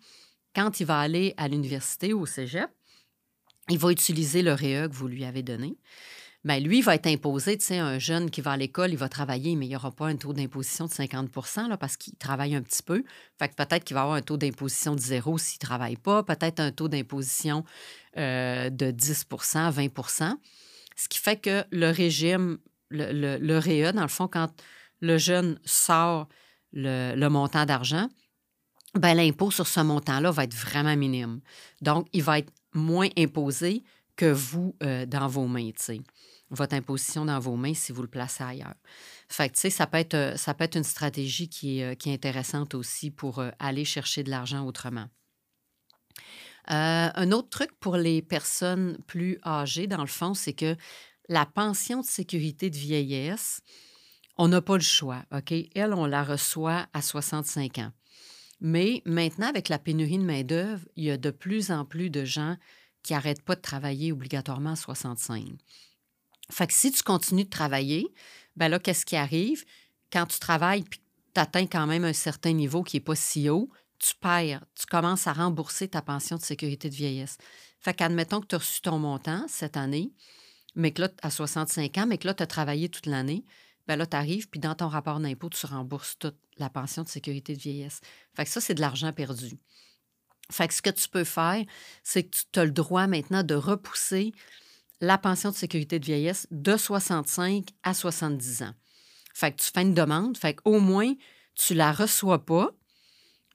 quand 0.56 0.80
il 0.80 0.86
va 0.86 1.00
aller 1.00 1.34
à 1.36 1.50
l'université 1.50 2.14
ou 2.14 2.22
au 2.22 2.26
cégep, 2.26 2.70
il 3.70 3.78
va 3.78 3.92
utiliser 3.92 4.42
le 4.42 4.54
REA 4.54 4.88
que 4.88 4.96
vous 4.96 5.08
lui 5.08 5.26
avez 5.26 5.44
donné. 5.44 5.78
Bien, 6.46 6.60
lui, 6.60 6.78
il 6.78 6.84
va 6.84 6.96
être 6.96 7.08
imposé, 7.08 7.58
tu 7.58 7.66
sais, 7.66 7.80
un 7.80 8.00
jeune 8.00 8.32
qui 8.32 8.40
va 8.40 8.52
à 8.52 8.58
l'école, 8.58 8.92
il 8.92 8.98
va 8.98 9.10
travailler, 9.10 9.58
mais 9.58 9.66
il 9.66 9.70
n'y 9.70 9.76
aura 9.76 9.92
pas 9.92 10.08
un 10.08 10.16
taux 10.16 10.32
d'imposition 10.32 10.86
de 10.86 10.92
50 10.92 11.30
là, 11.68 11.76
parce 11.76 11.98
qu'il 11.98 12.16
travaille 12.16 12.56
un 12.56 12.62
petit 12.62 12.82
peu. 12.82 13.04
Fait 13.38 13.50
que 13.50 13.56
peut-être 13.56 13.84
qu'il 13.84 13.96
va 13.96 14.04
avoir 14.04 14.16
un 14.16 14.22
taux 14.22 14.38
d'imposition 14.38 14.96
de 14.96 15.02
zéro 15.02 15.38
s'il 15.38 15.58
ne 15.62 15.68
travaille 15.68 15.98
pas, 15.98 16.24
peut-être 16.24 16.62
un 16.62 16.72
taux 16.72 16.88
d'imposition 16.88 17.66
euh, 18.18 18.70
de 18.70 18.90
10% 18.90 19.70
20% 19.70 20.34
Ce 20.96 21.10
qui 21.10 21.20
fait 21.20 21.36
que 21.36 21.66
le 21.72 21.92
régime, 21.92 22.60
le, 22.90 23.12
le, 23.12 23.38
le 23.38 23.58
REA, 23.58 23.92
dans 23.92 24.04
le 24.04 24.08
fond, 24.08 24.30
quand 24.30 24.50
le 25.02 25.18
jeune 25.18 25.60
sort 25.66 26.30
le, 26.72 27.28
montant 27.28 27.66
d'argent, 27.66 28.08
ben, 28.96 29.14
l'impôt 29.14 29.52
sur 29.52 29.68
ce 29.68 29.82
montant-là 29.82 30.32
va 30.32 30.46
être 30.46 30.56
vraiment 30.56 30.96
minime. 30.96 31.42
Donc, 31.82 32.08
il 32.14 32.24
va 32.24 32.40
être 32.40 32.52
moins 32.74 33.10
imposé 33.18 33.84
que 34.16 34.32
vous 34.32 34.76
euh, 34.84 35.06
dans 35.06 35.28
vos 35.28 35.48
mains, 35.48 35.72
votre 36.52 36.76
imposition 36.76 37.26
dans 37.26 37.40
vos 37.40 37.56
mains 37.56 37.74
si 37.74 37.92
vous 37.92 38.02
le 38.02 38.08
placez 38.08 38.44
ailleurs. 38.44 38.76
Fait 39.30 39.50
que, 39.50 39.70
ça, 39.70 39.88
peut 39.88 39.98
être, 39.98 40.14
euh, 40.16 40.36
ça 40.36 40.54
peut 40.54 40.64
être 40.64 40.78
une 40.78 40.84
stratégie 40.84 41.50
qui 41.50 41.80
est, 41.80 41.92
euh, 41.92 41.96
qui 41.96 42.10
est 42.10 42.14
intéressante 42.14 42.74
aussi 42.74 43.12
pour 43.12 43.40
euh, 43.40 43.52
aller 43.60 43.86
chercher 43.86 44.24
de 44.24 44.30
l'argent 44.30 44.66
autrement. 44.66 45.08
un 46.68 47.32
autre 47.32 47.50
truc 47.50 47.72
pour 47.80 47.98
les 47.98 48.22
personnes 48.22 48.98
plus 49.08 49.40
âgées, 49.46 49.88
dans 49.88 50.02
le 50.02 50.08
fond, 50.08 50.34
c'est 50.34 50.54
que 50.54 50.76
la 51.28 51.46
pension 51.46 52.02
de 52.02 52.06
sécurité 52.06 52.70
de 52.70 52.78
vieillesse, 52.78 53.62
on 54.38 54.48
n'a 54.48 54.62
pas 54.62 54.76
le 54.76 54.84
choix, 54.84 55.24
OK? 55.32 55.52
Elle, 55.52 55.94
on 55.94 56.06
la 56.06 56.24
reçoit 56.24 56.88
à 56.94 57.02
65 57.02 57.80
ans. 57.80 57.92
Mais 58.62 59.02
maintenant, 59.06 59.48
avec 59.48 59.70
la 59.70 59.80
pénurie 59.80 60.18
de 60.18 60.24
main-d'œuvre, 60.24 60.86
il 60.96 61.06
y 61.06 61.12
a 61.12 61.18
de 61.18 61.32
plus 61.32 61.72
en 61.72 61.86
plus 61.86 62.10
de 62.10 62.26
gens 62.26 62.56
qui 63.04 63.14
n'arrêtent 63.14 63.44
pas 63.44 63.56
de 63.56 63.62
travailler 63.62 64.12
obligatoirement 64.12 64.72
à 64.72 64.76
65. 64.76 65.44
Fait 66.52 66.68
que 66.68 66.74
si 66.74 66.92
tu 66.92 67.04
continues 67.04 67.46
de 67.46 67.50
travailler, 67.50 68.08
ben 68.56 68.70
là, 68.70 68.80
qu'est-ce 68.80 69.06
qui 69.06 69.16
arrive? 69.16 69.66
Quand 70.12 70.26
tu 70.26 70.40
travailles 70.40 70.84
puis 70.84 71.00
tu 71.34 71.40
atteins 71.40 71.68
quand 71.68 71.88
même 71.88 72.04
un 72.04 72.14
certain 72.14 72.54
niveau 72.54 72.84
qui 72.84 72.98
n'est 72.98 73.02
pas 73.04 73.16
si 73.16 73.50
haut, 73.50 73.70
tu 74.00 74.16
perds, 74.16 74.66
tu 74.76 74.86
commences 74.86 75.28
à 75.28 75.34
rembourser 75.34 75.88
ta 75.88 76.02
pension 76.02 76.38
de 76.38 76.42
sécurité 76.42 76.90
de 76.90 76.96
vieillesse. 76.96 77.38
Fait 77.80 77.94
qu'admettons 77.94 78.42
que 78.42 78.48
tu 78.48 78.56
as 78.56 78.60
reçu 78.60 78.82
ton 78.82 78.98
montant 78.98 79.46
cette 79.48 79.78
année, 79.78 80.12
mais 80.76 80.92
que 80.92 81.02
là, 81.02 81.10
à 81.22 81.30
65 81.30 81.98
ans, 81.98 82.06
mais 82.08 82.18
que 82.18 82.28
là, 82.28 82.34
tu 82.34 82.44
as 82.44 82.48
travaillé 82.48 82.90
toute 82.90 83.06
l'année, 83.06 83.46
ben 83.88 83.96
là, 83.96 84.06
tu 84.06 84.16
arrives, 84.16 84.50
puis 84.50 84.60
dans 84.60 84.76
ton 84.76 84.88
rapport 84.88 85.20
d'impôt, 85.20 85.50
tu 85.50 85.66
rembourses 85.66 86.18
toute 86.20 86.38
la 86.58 86.70
pension 86.70 87.04
de 87.04 87.10
sécurité 87.10 87.56
de 87.56 87.60
vieillesse. 87.60 88.02
Fait 88.36 88.46
que 88.46 88.52
ça, 88.52 88.62
c'est 88.62 88.76
de 88.76 88.82
l'argent 88.82 89.12
perdu. 89.14 89.58
Fait 90.52 90.68
que 90.68 90.74
ce 90.74 90.82
que 90.82 90.90
tu 90.90 91.08
peux 91.10 91.24
faire, 91.24 91.64
c'est 92.04 92.24
que 92.24 92.38
tu 92.52 92.60
as 92.60 92.66
le 92.66 92.72
droit 92.72 93.08
maintenant 93.08 93.44
de 93.44 93.56
repousser 93.56 94.32
la 95.02 95.18
pension 95.18 95.52
de 95.52 95.56
sécurité 95.56 96.00
de 96.00 96.06
vieillesse 96.06 96.48
de 96.52 96.76
65 96.78 97.66
à 97.84 97.94
70 97.94 98.64
ans. 98.64 98.74
Fait 99.34 99.52
que 99.52 99.62
tu 99.62 99.72
fais 99.74 99.82
une 99.82 99.94
demande, 99.94 100.38
fait 100.38 100.56
qu'au 100.56 100.80
moins, 100.80 101.14
tu 101.56 101.74
la 101.74 101.92
reçois 101.92 102.46
pas, 102.46 102.72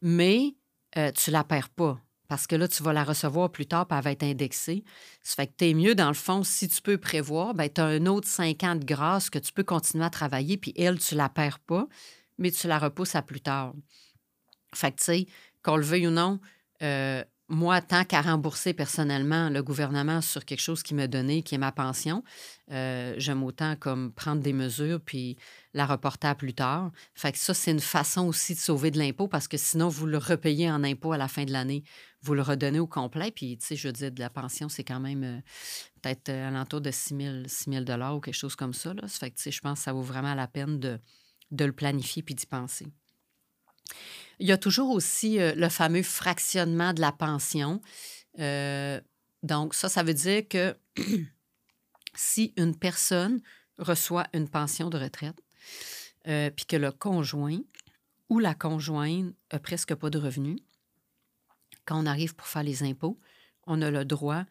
mais 0.01 0.55
euh, 0.97 1.13
tu 1.13 1.31
la 1.31 1.45
perds 1.45 1.71
pas. 1.71 2.01
Parce 2.29 2.47
que 2.47 2.57
là, 2.57 2.67
tu 2.67 2.83
vas 2.83 2.93
la 2.93 3.05
recevoir 3.05 3.53
plus 3.53 3.67
tard, 3.67 3.87
puis 3.87 3.99
elle 3.99 4.05
va 4.05 4.13
être 4.13 4.23
indexée. 4.23 4.83
Ça 5.23 5.35
fait 5.37 5.47
que 5.47 5.53
tu 5.59 5.69
es 5.69 5.75
mieux, 5.75 5.95
dans 5.95 6.09
le 6.09 6.15
fond, 6.15 6.43
si 6.43 6.69
tu 6.69 6.81
peux 6.81 6.97
prévoir, 6.97 7.55
ben, 7.55 7.69
tu 7.71 7.81
as 7.81 7.85
un 7.85 8.07
autre 8.07 8.27
5 8.27 8.63
ans 8.65 8.77
de 8.77 8.85
grâce 8.85 9.29
que 9.29 9.39
tu 9.39 9.53
peux 9.53 9.63
continuer 9.63 10.05
à 10.05 10.11
travailler, 10.11 10.57
puis 10.57 10.73
elle, 10.77 10.99
tu 10.99 11.15
la 11.15 11.29
perds 11.29 11.59
pas, 11.61 11.87
mais 12.39 12.51
tu 12.51 12.67
la 12.67 12.79
repousses 12.79 13.15
à 13.15 13.23
plus 13.23 13.41
tard. 13.41 13.75
Fait 14.75 14.91
que, 14.91 14.97
tu 14.97 15.05
sais, 15.05 15.27
qu'on 15.63 15.77
le 15.77 15.85
veuille 15.85 16.07
ou 16.07 16.11
non, 16.11 16.41
euh, 16.83 17.23
moi, 17.49 17.83
tant 17.83 18.05
qu'à 18.05 18.23
rembourser 18.23 18.73
personnellement 18.73 19.51
le 19.51 19.63
gouvernement 19.63 20.23
sur 20.23 20.47
quelque 20.47 20.61
chose 20.61 20.83
qui 20.83 20.95
m'a 20.95 21.07
donné, 21.07 21.43
qui 21.43 21.55
est 21.55 21.59
ma 21.59 21.73
pension, 21.73 22.25
euh, 22.71 23.15
j'aime 23.19 23.43
autant 23.43 23.77
comme 23.77 24.13
prendre 24.13 24.41
des 24.41 24.55
mesures 24.55 24.99
puis 25.01 25.37
la 25.75 25.85
reporter 25.85 26.31
à 26.31 26.35
plus 26.35 26.55
tard. 26.55 26.91
Fait 27.15 27.33
que 27.33 27.39
ça, 27.39 27.53
c'est 27.53 27.71
une 27.71 27.81
façon 27.81 28.27
aussi 28.27 28.55
de 28.55 28.59
sauver 28.59 28.91
de 28.91 28.99
l'impôt 28.99 29.29
parce 29.29 29.47
que 29.47 29.59
sinon, 29.59 29.89
vous 29.89 30.07
le 30.07 30.17
repayez 30.17 30.71
en 30.71 30.83
impôt 30.85 31.13
à 31.13 31.19
la 31.19 31.29
fin 31.29 31.45
de 31.45 31.53
l'année. 31.53 31.85
Vous 32.23 32.33
le 32.33 32.41
redonnez 32.41 32.79
au 32.79 32.87
complet. 32.87 33.31
Puis, 33.31 33.59
tu 33.59 33.67
sais, 33.67 33.77
je 33.77 33.89
veux 33.89 33.93
dire, 33.93 34.11
de 34.11 34.21
la 34.21 34.31
pension, 34.31 34.71
c'est 34.71 34.85
quand 34.85 35.01
même 35.01 35.25
euh, 35.25 35.41
peut-être 36.01 36.31
euh, 36.31 36.49
alentour 36.49 36.81
de 36.81 36.91
6 36.91 37.47
000, 37.67 37.85
dollars 37.85 38.17
ou 38.17 38.21
quelque 38.21 38.35
chose 38.35 38.57
comme 38.57 38.73
ça. 38.73 38.95
Là. 38.95 39.07
Fait 39.07 39.31
que, 39.31 39.37
tu 39.37 39.43
sais, 39.43 39.51
je 39.51 39.61
pense 39.61 39.81
que 39.81 39.85
ça 39.85 39.93
vaut 39.93 40.03
vraiment 40.03 40.35
la 40.35 40.47
peine 40.47 40.81
de, 40.81 40.99
de 41.51 41.65
le 41.67 41.73
planifier 41.73 42.23
puis 42.23 42.35
d'y 42.35 42.47
penser. 42.47 42.87
Il 44.39 44.49
y 44.49 44.53
a 44.53 44.59
toujours 44.59 44.91
aussi 44.91 45.41
euh, 45.41 45.55
le 45.55 45.69
fameux 45.69 46.03
fractionnement 46.03 46.93
de 46.93 47.01
la 47.01 47.13
pension. 47.13 47.81
Euh, 48.39 49.01
donc, 49.43 49.75
ça, 49.75 49.89
ça 49.89 50.03
veut 50.03 50.15
dire 50.15 50.49
que 50.49 50.77
si 52.15 52.53
une 52.57 52.77
personne 52.77 53.41
reçoit 53.79 54.27
une 54.33 54.49
pension 54.49 54.91
de 54.91 54.99
retraite, 54.99 55.37
euh, 56.27 56.51
puis 56.51 56.67
que 56.67 56.77
le 56.77 56.93
conjoint 56.93 57.61
ou 58.29 58.39
la 58.39 58.55
conjointe 58.55 59.35
a 59.51 59.59
presque 59.59 59.95
pas 59.95 60.11
de 60.11 60.19
revenus, 60.19 60.59
quand 61.85 62.03
on 62.03 62.07
arrive 62.07 62.35
pour 62.35 62.47
faire 62.47 62.63
les 62.63 62.83
impôts, 62.83 63.19
on 63.67 63.83
a 63.83 63.91
le 63.91 64.05
droit 64.05 64.45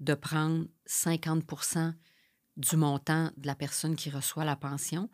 de 0.00 0.14
prendre 0.14 0.66
50% 0.86 1.94
du 2.56 2.76
montant 2.76 3.30
de 3.36 3.46
la 3.46 3.54
personne 3.54 3.96
qui 3.96 4.10
reçoit 4.10 4.44
la 4.44 4.56
pension, 4.56 5.08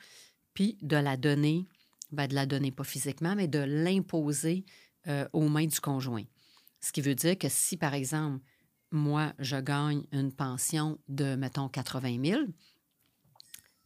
puis 0.54 0.78
de 0.82 0.96
la 0.96 1.16
donner, 1.16 1.66
ben 2.12 2.26
de 2.26 2.34
la 2.34 2.46
donner 2.46 2.72
pas 2.72 2.84
physiquement, 2.84 3.34
mais 3.34 3.48
de 3.48 3.58
l'imposer 3.58 4.64
euh, 5.08 5.28
aux 5.32 5.48
mains 5.48 5.66
du 5.66 5.80
conjoint. 5.80 6.24
Ce 6.80 6.92
qui 6.92 7.00
veut 7.00 7.14
dire 7.14 7.38
que 7.38 7.48
si, 7.48 7.76
par 7.76 7.94
exemple, 7.94 8.42
moi, 8.90 9.32
je 9.38 9.56
gagne 9.56 10.02
une 10.12 10.32
pension 10.32 10.98
de, 11.08 11.36
mettons, 11.36 11.68
80 11.68 12.24
000, 12.24 12.40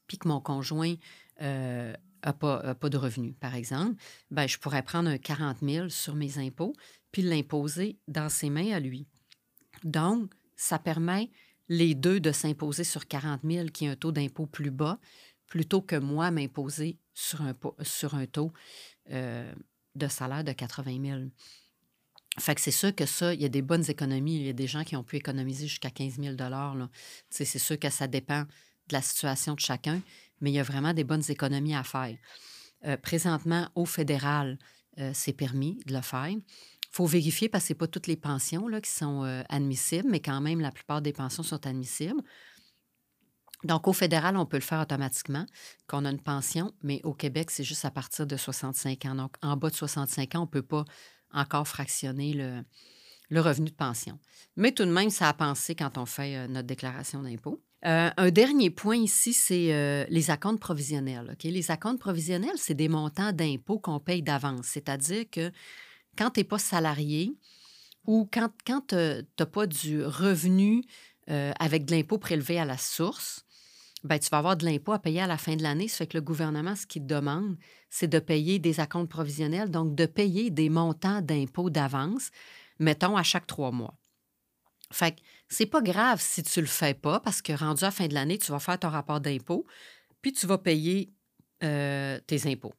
puis 0.06 0.18
que 0.18 0.28
mon 0.28 0.40
conjoint 0.40 0.94
n'a 1.40 1.46
euh, 1.46 1.94
pas, 2.32 2.88
de 2.88 2.96
revenus, 2.96 3.34
par 3.40 3.54
exemple, 3.54 4.00
ben, 4.30 4.46
je 4.46 4.58
pourrais 4.58 4.82
prendre 4.82 5.08
un 5.08 5.18
40 5.18 5.58
000 5.62 5.88
sur 5.88 6.14
mes 6.14 6.38
impôts, 6.38 6.74
puis 7.12 7.22
l'imposer 7.22 7.98
dans 8.08 8.28
ses 8.28 8.50
mains 8.50 8.72
à 8.72 8.80
lui. 8.80 9.06
Donc, 9.82 10.32
ça 10.56 10.78
permet 10.78 11.30
les 11.68 11.94
deux 11.94 12.20
de 12.20 12.32
s'imposer 12.32 12.84
sur 12.84 13.06
40 13.06 13.40
000, 13.44 13.66
qui 13.68 13.86
est 13.86 13.88
un 13.88 13.96
taux 13.96 14.12
d'impôt 14.12 14.46
plus 14.46 14.70
bas, 14.70 14.98
plutôt 15.46 15.82
que 15.82 15.96
moi 15.96 16.30
m'imposer 16.30 16.98
sur 17.14 17.40
un, 18.14 18.26
taux 18.26 18.52
euh, 19.10 19.52
de 19.94 20.08
salaire 20.08 20.44
de 20.44 20.52
80 20.52 21.00
000. 21.02 21.20
Fait 22.38 22.54
que 22.56 22.60
c'est 22.60 22.72
sûr 22.72 22.94
que 22.94 23.06
ça, 23.06 23.32
il 23.32 23.40
y 23.40 23.44
a 23.44 23.48
des 23.48 23.62
bonnes 23.62 23.88
économies. 23.88 24.36
Il 24.36 24.46
y 24.46 24.50
a 24.50 24.54
des 24.54 24.66
gens 24.66 24.82
qui 24.82 24.96
ont 24.96 25.04
pu 25.04 25.16
économiser 25.16 25.68
jusqu'à 25.68 25.90
15 25.90 26.18
000 26.20 26.36
C'est 27.30 27.44
sûr 27.44 27.78
que 27.78 27.90
ça 27.90 28.08
dépend 28.08 28.42
de 28.42 28.92
la 28.92 29.02
situation 29.02 29.54
de 29.54 29.60
chacun, 29.60 30.02
mais 30.40 30.50
il 30.50 30.54
y 30.54 30.58
a 30.58 30.64
vraiment 30.64 30.92
des 30.92 31.04
bonnes 31.04 31.22
économies 31.28 31.76
à 31.76 31.84
faire. 31.84 32.16
Euh, 32.84 32.96
présentement, 32.96 33.68
au 33.76 33.86
fédéral, 33.86 34.58
euh, 34.98 35.12
c'est 35.14 35.32
permis 35.32 35.78
de 35.86 35.94
le 35.94 36.02
faire. 36.02 36.28
Il 36.28 36.42
faut 36.90 37.06
vérifier 37.06 37.48
parce 37.48 37.64
que 37.64 37.68
ce 37.68 37.74
pas 37.74 37.86
toutes 37.86 38.08
les 38.08 38.16
pensions 38.16 38.66
là, 38.66 38.80
qui 38.80 38.90
sont 38.90 39.22
admissibles, 39.48 40.08
mais 40.08 40.20
quand 40.20 40.40
même, 40.40 40.60
la 40.60 40.70
plupart 40.70 41.02
des 41.02 41.12
pensions 41.12 41.42
sont 41.42 41.66
admissibles. 41.66 42.22
Donc, 43.64 43.88
au 43.88 43.92
fédéral, 43.92 44.36
on 44.36 44.46
peut 44.46 44.58
le 44.58 44.62
faire 44.62 44.80
automatiquement, 44.80 45.46
qu'on 45.86 46.04
a 46.04 46.10
une 46.10 46.20
pension, 46.20 46.72
mais 46.82 47.00
au 47.02 47.14
Québec, 47.14 47.50
c'est 47.50 47.64
juste 47.64 47.84
à 47.84 47.90
partir 47.90 48.26
de 48.26 48.36
65 48.36 49.06
ans. 49.06 49.14
Donc, 49.14 49.36
en 49.42 49.56
bas 49.56 49.70
de 49.70 49.74
65 49.74 50.34
ans, 50.34 50.40
on 50.40 50.42
ne 50.42 50.46
peut 50.46 50.62
pas 50.62 50.84
encore 51.32 51.66
fractionner 51.66 52.32
le, 52.34 53.40
revenu 53.40 53.70
de 53.70 53.74
pension. 53.74 54.18
Mais 54.56 54.72
tout 54.72 54.84
de 54.84 54.90
même, 54.90 55.10
ça 55.10 55.28
a 55.28 55.32
pensé 55.32 55.74
quand 55.74 55.98
on 55.98 56.06
fait 56.06 56.36
euh, 56.36 56.46
notre 56.46 56.68
déclaration 56.68 57.22
d'impôt. 57.22 57.62
Euh, 57.84 58.10
un 58.16 58.30
dernier 58.30 58.70
point 58.70 58.96
ici, 58.96 59.32
c'est 59.32 59.74
euh, 59.74 60.04
les 60.08 60.30
acomptes 60.30 60.60
provisionnels. 60.60 61.36
Les 61.42 61.70
acomptes 61.70 62.00
provisionnels, 62.00 62.56
c'est 62.56 62.74
des 62.74 62.88
montants 62.88 63.32
d'impôt 63.32 63.78
qu'on 63.78 63.98
paye 63.98 64.22
d'avance. 64.22 64.66
C'est-à-dire 64.66 65.24
que 65.30 65.50
quand 66.16 66.30
tu 66.30 66.40
n'es 66.40 66.44
pas 66.44 66.58
salarié 66.58 67.34
ou 68.06 68.28
quand, 68.32 68.50
quand 68.66 68.88
tu 68.88 68.94
n'as 68.94 69.46
pas 69.46 69.66
du 69.66 70.04
revenu 70.04 70.84
avec 71.26 71.86
de 71.86 71.92
l'impôt 71.92 72.18
prélevé 72.18 72.60
à 72.60 72.66
la 72.66 72.76
source, 72.76 73.44
ben, 74.04 74.18
tu 74.18 74.28
vas 74.28 74.38
avoir 74.38 74.56
de 74.56 74.66
l'impôt 74.66 74.92
à 74.92 74.98
payer 74.98 75.22
à 75.22 75.26
la 75.26 75.38
fin 75.38 75.56
de 75.56 75.62
l'année. 75.62 75.88
Ça 75.88 75.98
fait 75.98 76.06
que 76.06 76.18
le 76.18 76.22
gouvernement, 76.22 76.76
ce 76.76 76.86
qu'il 76.86 77.06
demande, 77.06 77.56
c'est 77.88 78.06
de 78.06 78.18
payer 78.18 78.58
des 78.58 78.78
acomptes 78.78 79.10
provisionnels, 79.10 79.70
donc 79.70 79.94
de 79.94 80.04
payer 80.04 80.50
des 80.50 80.68
montants 80.68 81.22
d'impôt 81.22 81.70
d'avance, 81.70 82.30
mettons, 82.78 83.16
à 83.16 83.22
chaque 83.22 83.46
trois 83.46 83.72
mois. 83.72 83.94
Fait 84.92 85.12
que 85.12 85.20
c'est 85.48 85.66
pas 85.66 85.80
grave 85.80 86.20
si 86.20 86.42
tu 86.42 86.60
le 86.60 86.66
fais 86.66 86.92
pas, 86.92 87.18
parce 87.18 87.40
que 87.40 87.52
rendu 87.54 87.82
à 87.82 87.88
la 87.88 87.90
fin 87.90 88.06
de 88.06 88.14
l'année, 88.14 88.36
tu 88.36 88.52
vas 88.52 88.58
faire 88.58 88.78
ton 88.78 88.90
rapport 88.90 89.20
d'impôt, 89.20 89.64
puis 90.20 90.32
tu 90.32 90.46
vas 90.46 90.58
payer 90.58 91.10
euh, 91.62 92.20
tes 92.26 92.46
impôts. 92.46 92.74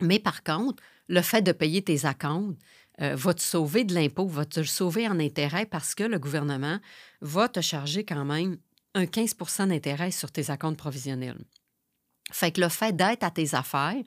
Mais 0.00 0.18
par 0.18 0.42
contre, 0.42 0.82
le 1.08 1.20
fait 1.20 1.42
de 1.42 1.52
payer 1.52 1.82
tes 1.82 2.06
acomptes 2.06 2.58
euh, 3.00 3.14
va 3.14 3.34
te 3.34 3.42
sauver 3.42 3.84
de 3.84 3.92
l'impôt, 3.94 4.26
va 4.26 4.46
te 4.46 4.62
sauver 4.62 5.06
en 5.06 5.20
intérêt 5.20 5.66
parce 5.66 5.94
que 5.94 6.04
le 6.04 6.18
gouvernement 6.18 6.78
va 7.20 7.48
te 7.48 7.60
charger 7.60 8.04
quand 8.04 8.24
même 8.24 8.56
un 8.94 9.04
15% 9.04 9.68
d'intérêt 9.68 10.10
sur 10.10 10.30
tes 10.30 10.50
acomptes 10.50 10.78
provisionnels. 10.78 11.44
Fait 12.32 12.52
que 12.52 12.60
le 12.60 12.68
fait 12.68 12.94
d'être 12.94 13.22
à 13.22 13.30
tes 13.30 13.54
affaires, 13.54 14.02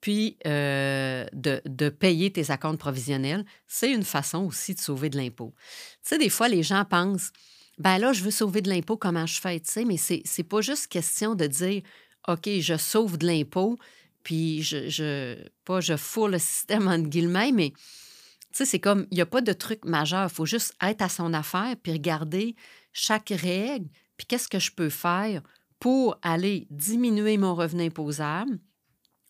puis 0.00 0.36
euh, 0.46 1.24
de, 1.32 1.88
payer 1.88 2.32
tes 2.32 2.50
acomptes 2.50 2.80
provisionnels, 2.80 3.44
c'est 3.66 3.92
une 3.92 4.02
façon 4.02 4.44
aussi 4.44 4.74
de 4.74 4.80
sauver 4.80 5.10
de 5.10 5.16
l'impôt. 5.16 5.54
Tu 6.02 6.08
sais, 6.10 6.18
des 6.18 6.28
fois, 6.28 6.48
les 6.48 6.62
gens 6.62 6.84
pensent, 6.84 7.30
ben 7.78 7.98
là, 7.98 8.12
je 8.12 8.22
veux 8.22 8.30
sauver 8.30 8.62
de 8.62 8.68
l'impôt, 8.68 8.96
comment 8.96 9.26
je 9.26 9.40
fais, 9.40 9.60
tu 9.60 9.70
sais, 9.70 9.84
mais 9.84 9.96
c'est, 9.96 10.22
c'est 10.24 10.42
pas 10.42 10.60
juste 10.60 10.88
question 10.88 11.34
de 11.34 11.46
dire, 11.46 11.82
OK, 12.28 12.48
je 12.60 12.76
sauve 12.76 13.16
de 13.16 13.26
l'impôt, 13.26 13.78
puis 14.24 14.62
je, 14.62 14.88
je, 14.88 15.36
pas 15.64 15.80
je 15.80 15.96
fous 15.96 16.26
le 16.26 16.38
système 16.38 16.88
en 16.88 16.98
guillemets, 16.98 17.52
mais 17.52 17.70
tu 17.70 18.58
sais, 18.58 18.64
c'est 18.64 18.80
comme, 18.80 19.06
il 19.10 19.14
n'y 19.14 19.22
a 19.22 19.26
pas 19.26 19.40
de 19.40 19.52
truc 19.52 19.84
majeur. 19.84 20.28
Il 20.30 20.34
faut 20.34 20.46
juste 20.46 20.74
être 20.82 21.00
à 21.00 21.08
son 21.08 21.32
affaire, 21.32 21.74
puis 21.82 21.92
regarder 21.92 22.54
chaque 22.92 23.30
règle, 23.30 23.86
puis 24.22 24.28
qu'est-ce 24.28 24.46
que 24.46 24.60
je 24.60 24.70
peux 24.70 24.88
faire 24.88 25.42
pour 25.80 26.16
aller 26.22 26.68
diminuer 26.70 27.38
mon 27.38 27.56
revenu 27.56 27.86
imposable, 27.86 28.60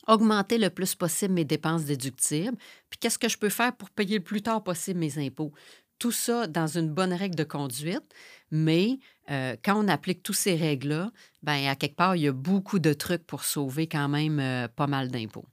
augmenter 0.07 0.59
le 0.59 0.69
plus 0.69 0.95
possible 0.95 1.33
mes 1.33 1.47
dépenses 1.47 1.87
déductibles, 1.87 2.59
puis 2.91 2.99
qu'est-ce 3.01 3.19
que 3.19 3.31
je 3.31 3.39
peux 3.39 3.49
faire 3.49 3.75
pour 3.75 3.89
payer 3.89 4.19
le 4.19 4.23
plus 4.23 4.43
tard 4.43 4.63
possible 4.63 5.01
mes 5.01 5.17
impôts? 5.17 5.55
Tout 5.99 6.13
ça 6.13 6.47
dans 6.47 6.67
une 6.67 6.91
bonne 6.91 7.15
règle 7.15 7.37
de 7.37 7.45
conduite, 7.45 8.05
mais 8.51 8.99
euh, 9.31 9.57
quand 9.65 9.83
on 9.83 9.89
applique 9.89 10.23
toutes 10.23 10.37
ces 10.37 10.57
règles-là, 10.57 11.11
bien, 11.43 11.71
à 11.71 11.75
quelque 11.75 11.97
part, 11.97 12.15
il 12.15 12.25
y 12.25 12.29
a 12.29 12.33
beaucoup 12.33 12.79
de 12.79 12.93
trucs 12.93 13.27
pour 13.27 13.45
sauver 13.45 13.87
quand 13.87 14.11
même 14.11 14.41
euh, 14.41 14.69
pas 14.69 14.89
mal 14.89 15.11
d'impôts. 15.11 15.47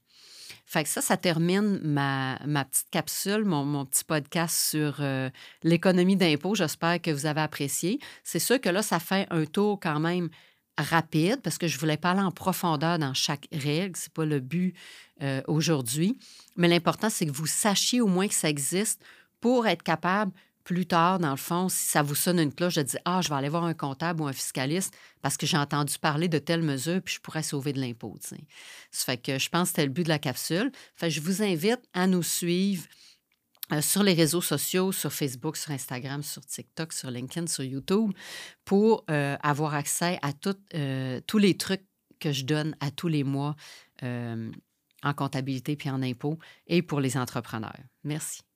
Fait 0.70 0.84
que 0.84 0.88
ça, 0.88 1.02
ça 1.02 1.16
termine 1.16 1.80
ma, 1.82 2.38
petite 2.64 2.90
capsule, 2.92 3.44
mon, 3.44 3.84
petit 3.86 4.04
podcast 4.04 4.56
sur 4.56 4.98
euh, 5.00 5.28
l'économie 5.64 6.14
d'impôts. 6.14 6.54
J'espère 6.54 7.02
que 7.02 7.10
vous 7.10 7.26
avez 7.26 7.40
apprécié. 7.40 7.98
C'est 8.22 8.38
sûr 8.38 8.60
que 8.60 8.68
là, 8.68 8.80
ça 8.80 9.00
fait 9.00 9.26
un 9.30 9.46
tour 9.46 9.80
quand 9.80 9.98
même 9.98 10.28
rapide 10.78 11.40
parce 11.42 11.58
que 11.58 11.66
je 11.66 11.76
voulais 11.76 11.96
pas 11.96 12.12
aller 12.12 12.20
en 12.20 12.30
profondeur 12.30 13.00
dans 13.00 13.14
chaque 13.14 13.48
règle. 13.50 13.96
Ce 13.96 14.04
n'est 14.04 14.12
pas 14.14 14.24
le 14.24 14.38
but 14.38 14.76
euh, 15.22 15.42
aujourd'hui. 15.48 16.16
Mais 16.54 16.68
l'important, 16.68 17.10
c'est 17.10 17.26
que 17.26 17.32
vous 17.32 17.48
sachiez 17.48 18.00
au 18.00 18.06
moins 18.06 18.28
que 18.28 18.34
ça 18.34 18.48
existe 18.48 19.02
pour 19.40 19.66
être 19.66 19.82
capable 19.82 20.30
plus 20.64 20.86
tard, 20.86 21.18
dans 21.18 21.30
le 21.30 21.36
fond, 21.36 21.68
si 21.68 21.86
ça 21.86 22.02
vous 22.02 22.14
sonne 22.14 22.38
une 22.38 22.52
cloche, 22.52 22.74
de 22.74 22.82
dire 22.82 23.00
Ah, 23.04 23.20
je 23.22 23.28
vais 23.28 23.34
aller 23.34 23.48
voir 23.48 23.64
un 23.64 23.74
comptable 23.74 24.22
ou 24.22 24.26
un 24.26 24.32
fiscaliste 24.32 24.94
parce 25.22 25.36
que 25.36 25.46
j'ai 25.46 25.56
entendu 25.56 25.98
parler 25.98 26.28
de 26.28 26.38
telle 26.38 26.62
mesure, 26.62 27.00
puis 27.02 27.14
je 27.14 27.20
pourrais 27.20 27.42
sauver 27.42 27.72
de 27.72 27.80
l'impôt. 27.80 28.16
Ça 28.20 29.04
fait 29.04 29.18
que 29.18 29.38
je 29.38 29.48
pense 29.48 29.62
que 29.62 29.68
c'était 29.68 29.86
le 29.86 29.92
but 29.92 30.04
de 30.04 30.08
la 30.08 30.18
capsule. 30.18 30.70
Fait 30.96 31.10
je 31.10 31.20
vous 31.20 31.42
invite 31.42 31.80
à 31.92 32.06
nous 32.06 32.22
suivre. 32.22 32.84
Euh, 33.72 33.80
sur 33.80 34.02
les 34.02 34.14
réseaux 34.14 34.40
sociaux, 34.40 34.92
sur 34.92 35.12
Facebook, 35.12 35.56
sur 35.56 35.70
Instagram, 35.70 36.22
sur 36.22 36.44
TikTok, 36.44 36.92
sur 36.92 37.10
LinkedIn, 37.10 37.46
sur 37.46 37.64
YouTube, 37.64 38.12
pour 38.64 39.04
euh, 39.10 39.36
avoir 39.42 39.74
accès 39.74 40.18
à 40.22 40.32
euh, 40.74 41.20
tous 41.26 41.38
les 41.38 41.56
trucs 41.56 41.84
que 42.18 42.32
je 42.32 42.44
donne 42.44 42.76
à 42.80 42.90
tous 42.90 43.08
les 43.08 43.24
mois 43.24 43.56
en 44.02 45.14
comptabilité 45.14 45.76
puis 45.76 45.90
en 45.90 46.02
impôts 46.02 46.38
et 46.66 46.82
pour 46.82 47.00
les 47.00 47.16
entrepreneurs. 47.16 47.76
Merci. 48.04 48.49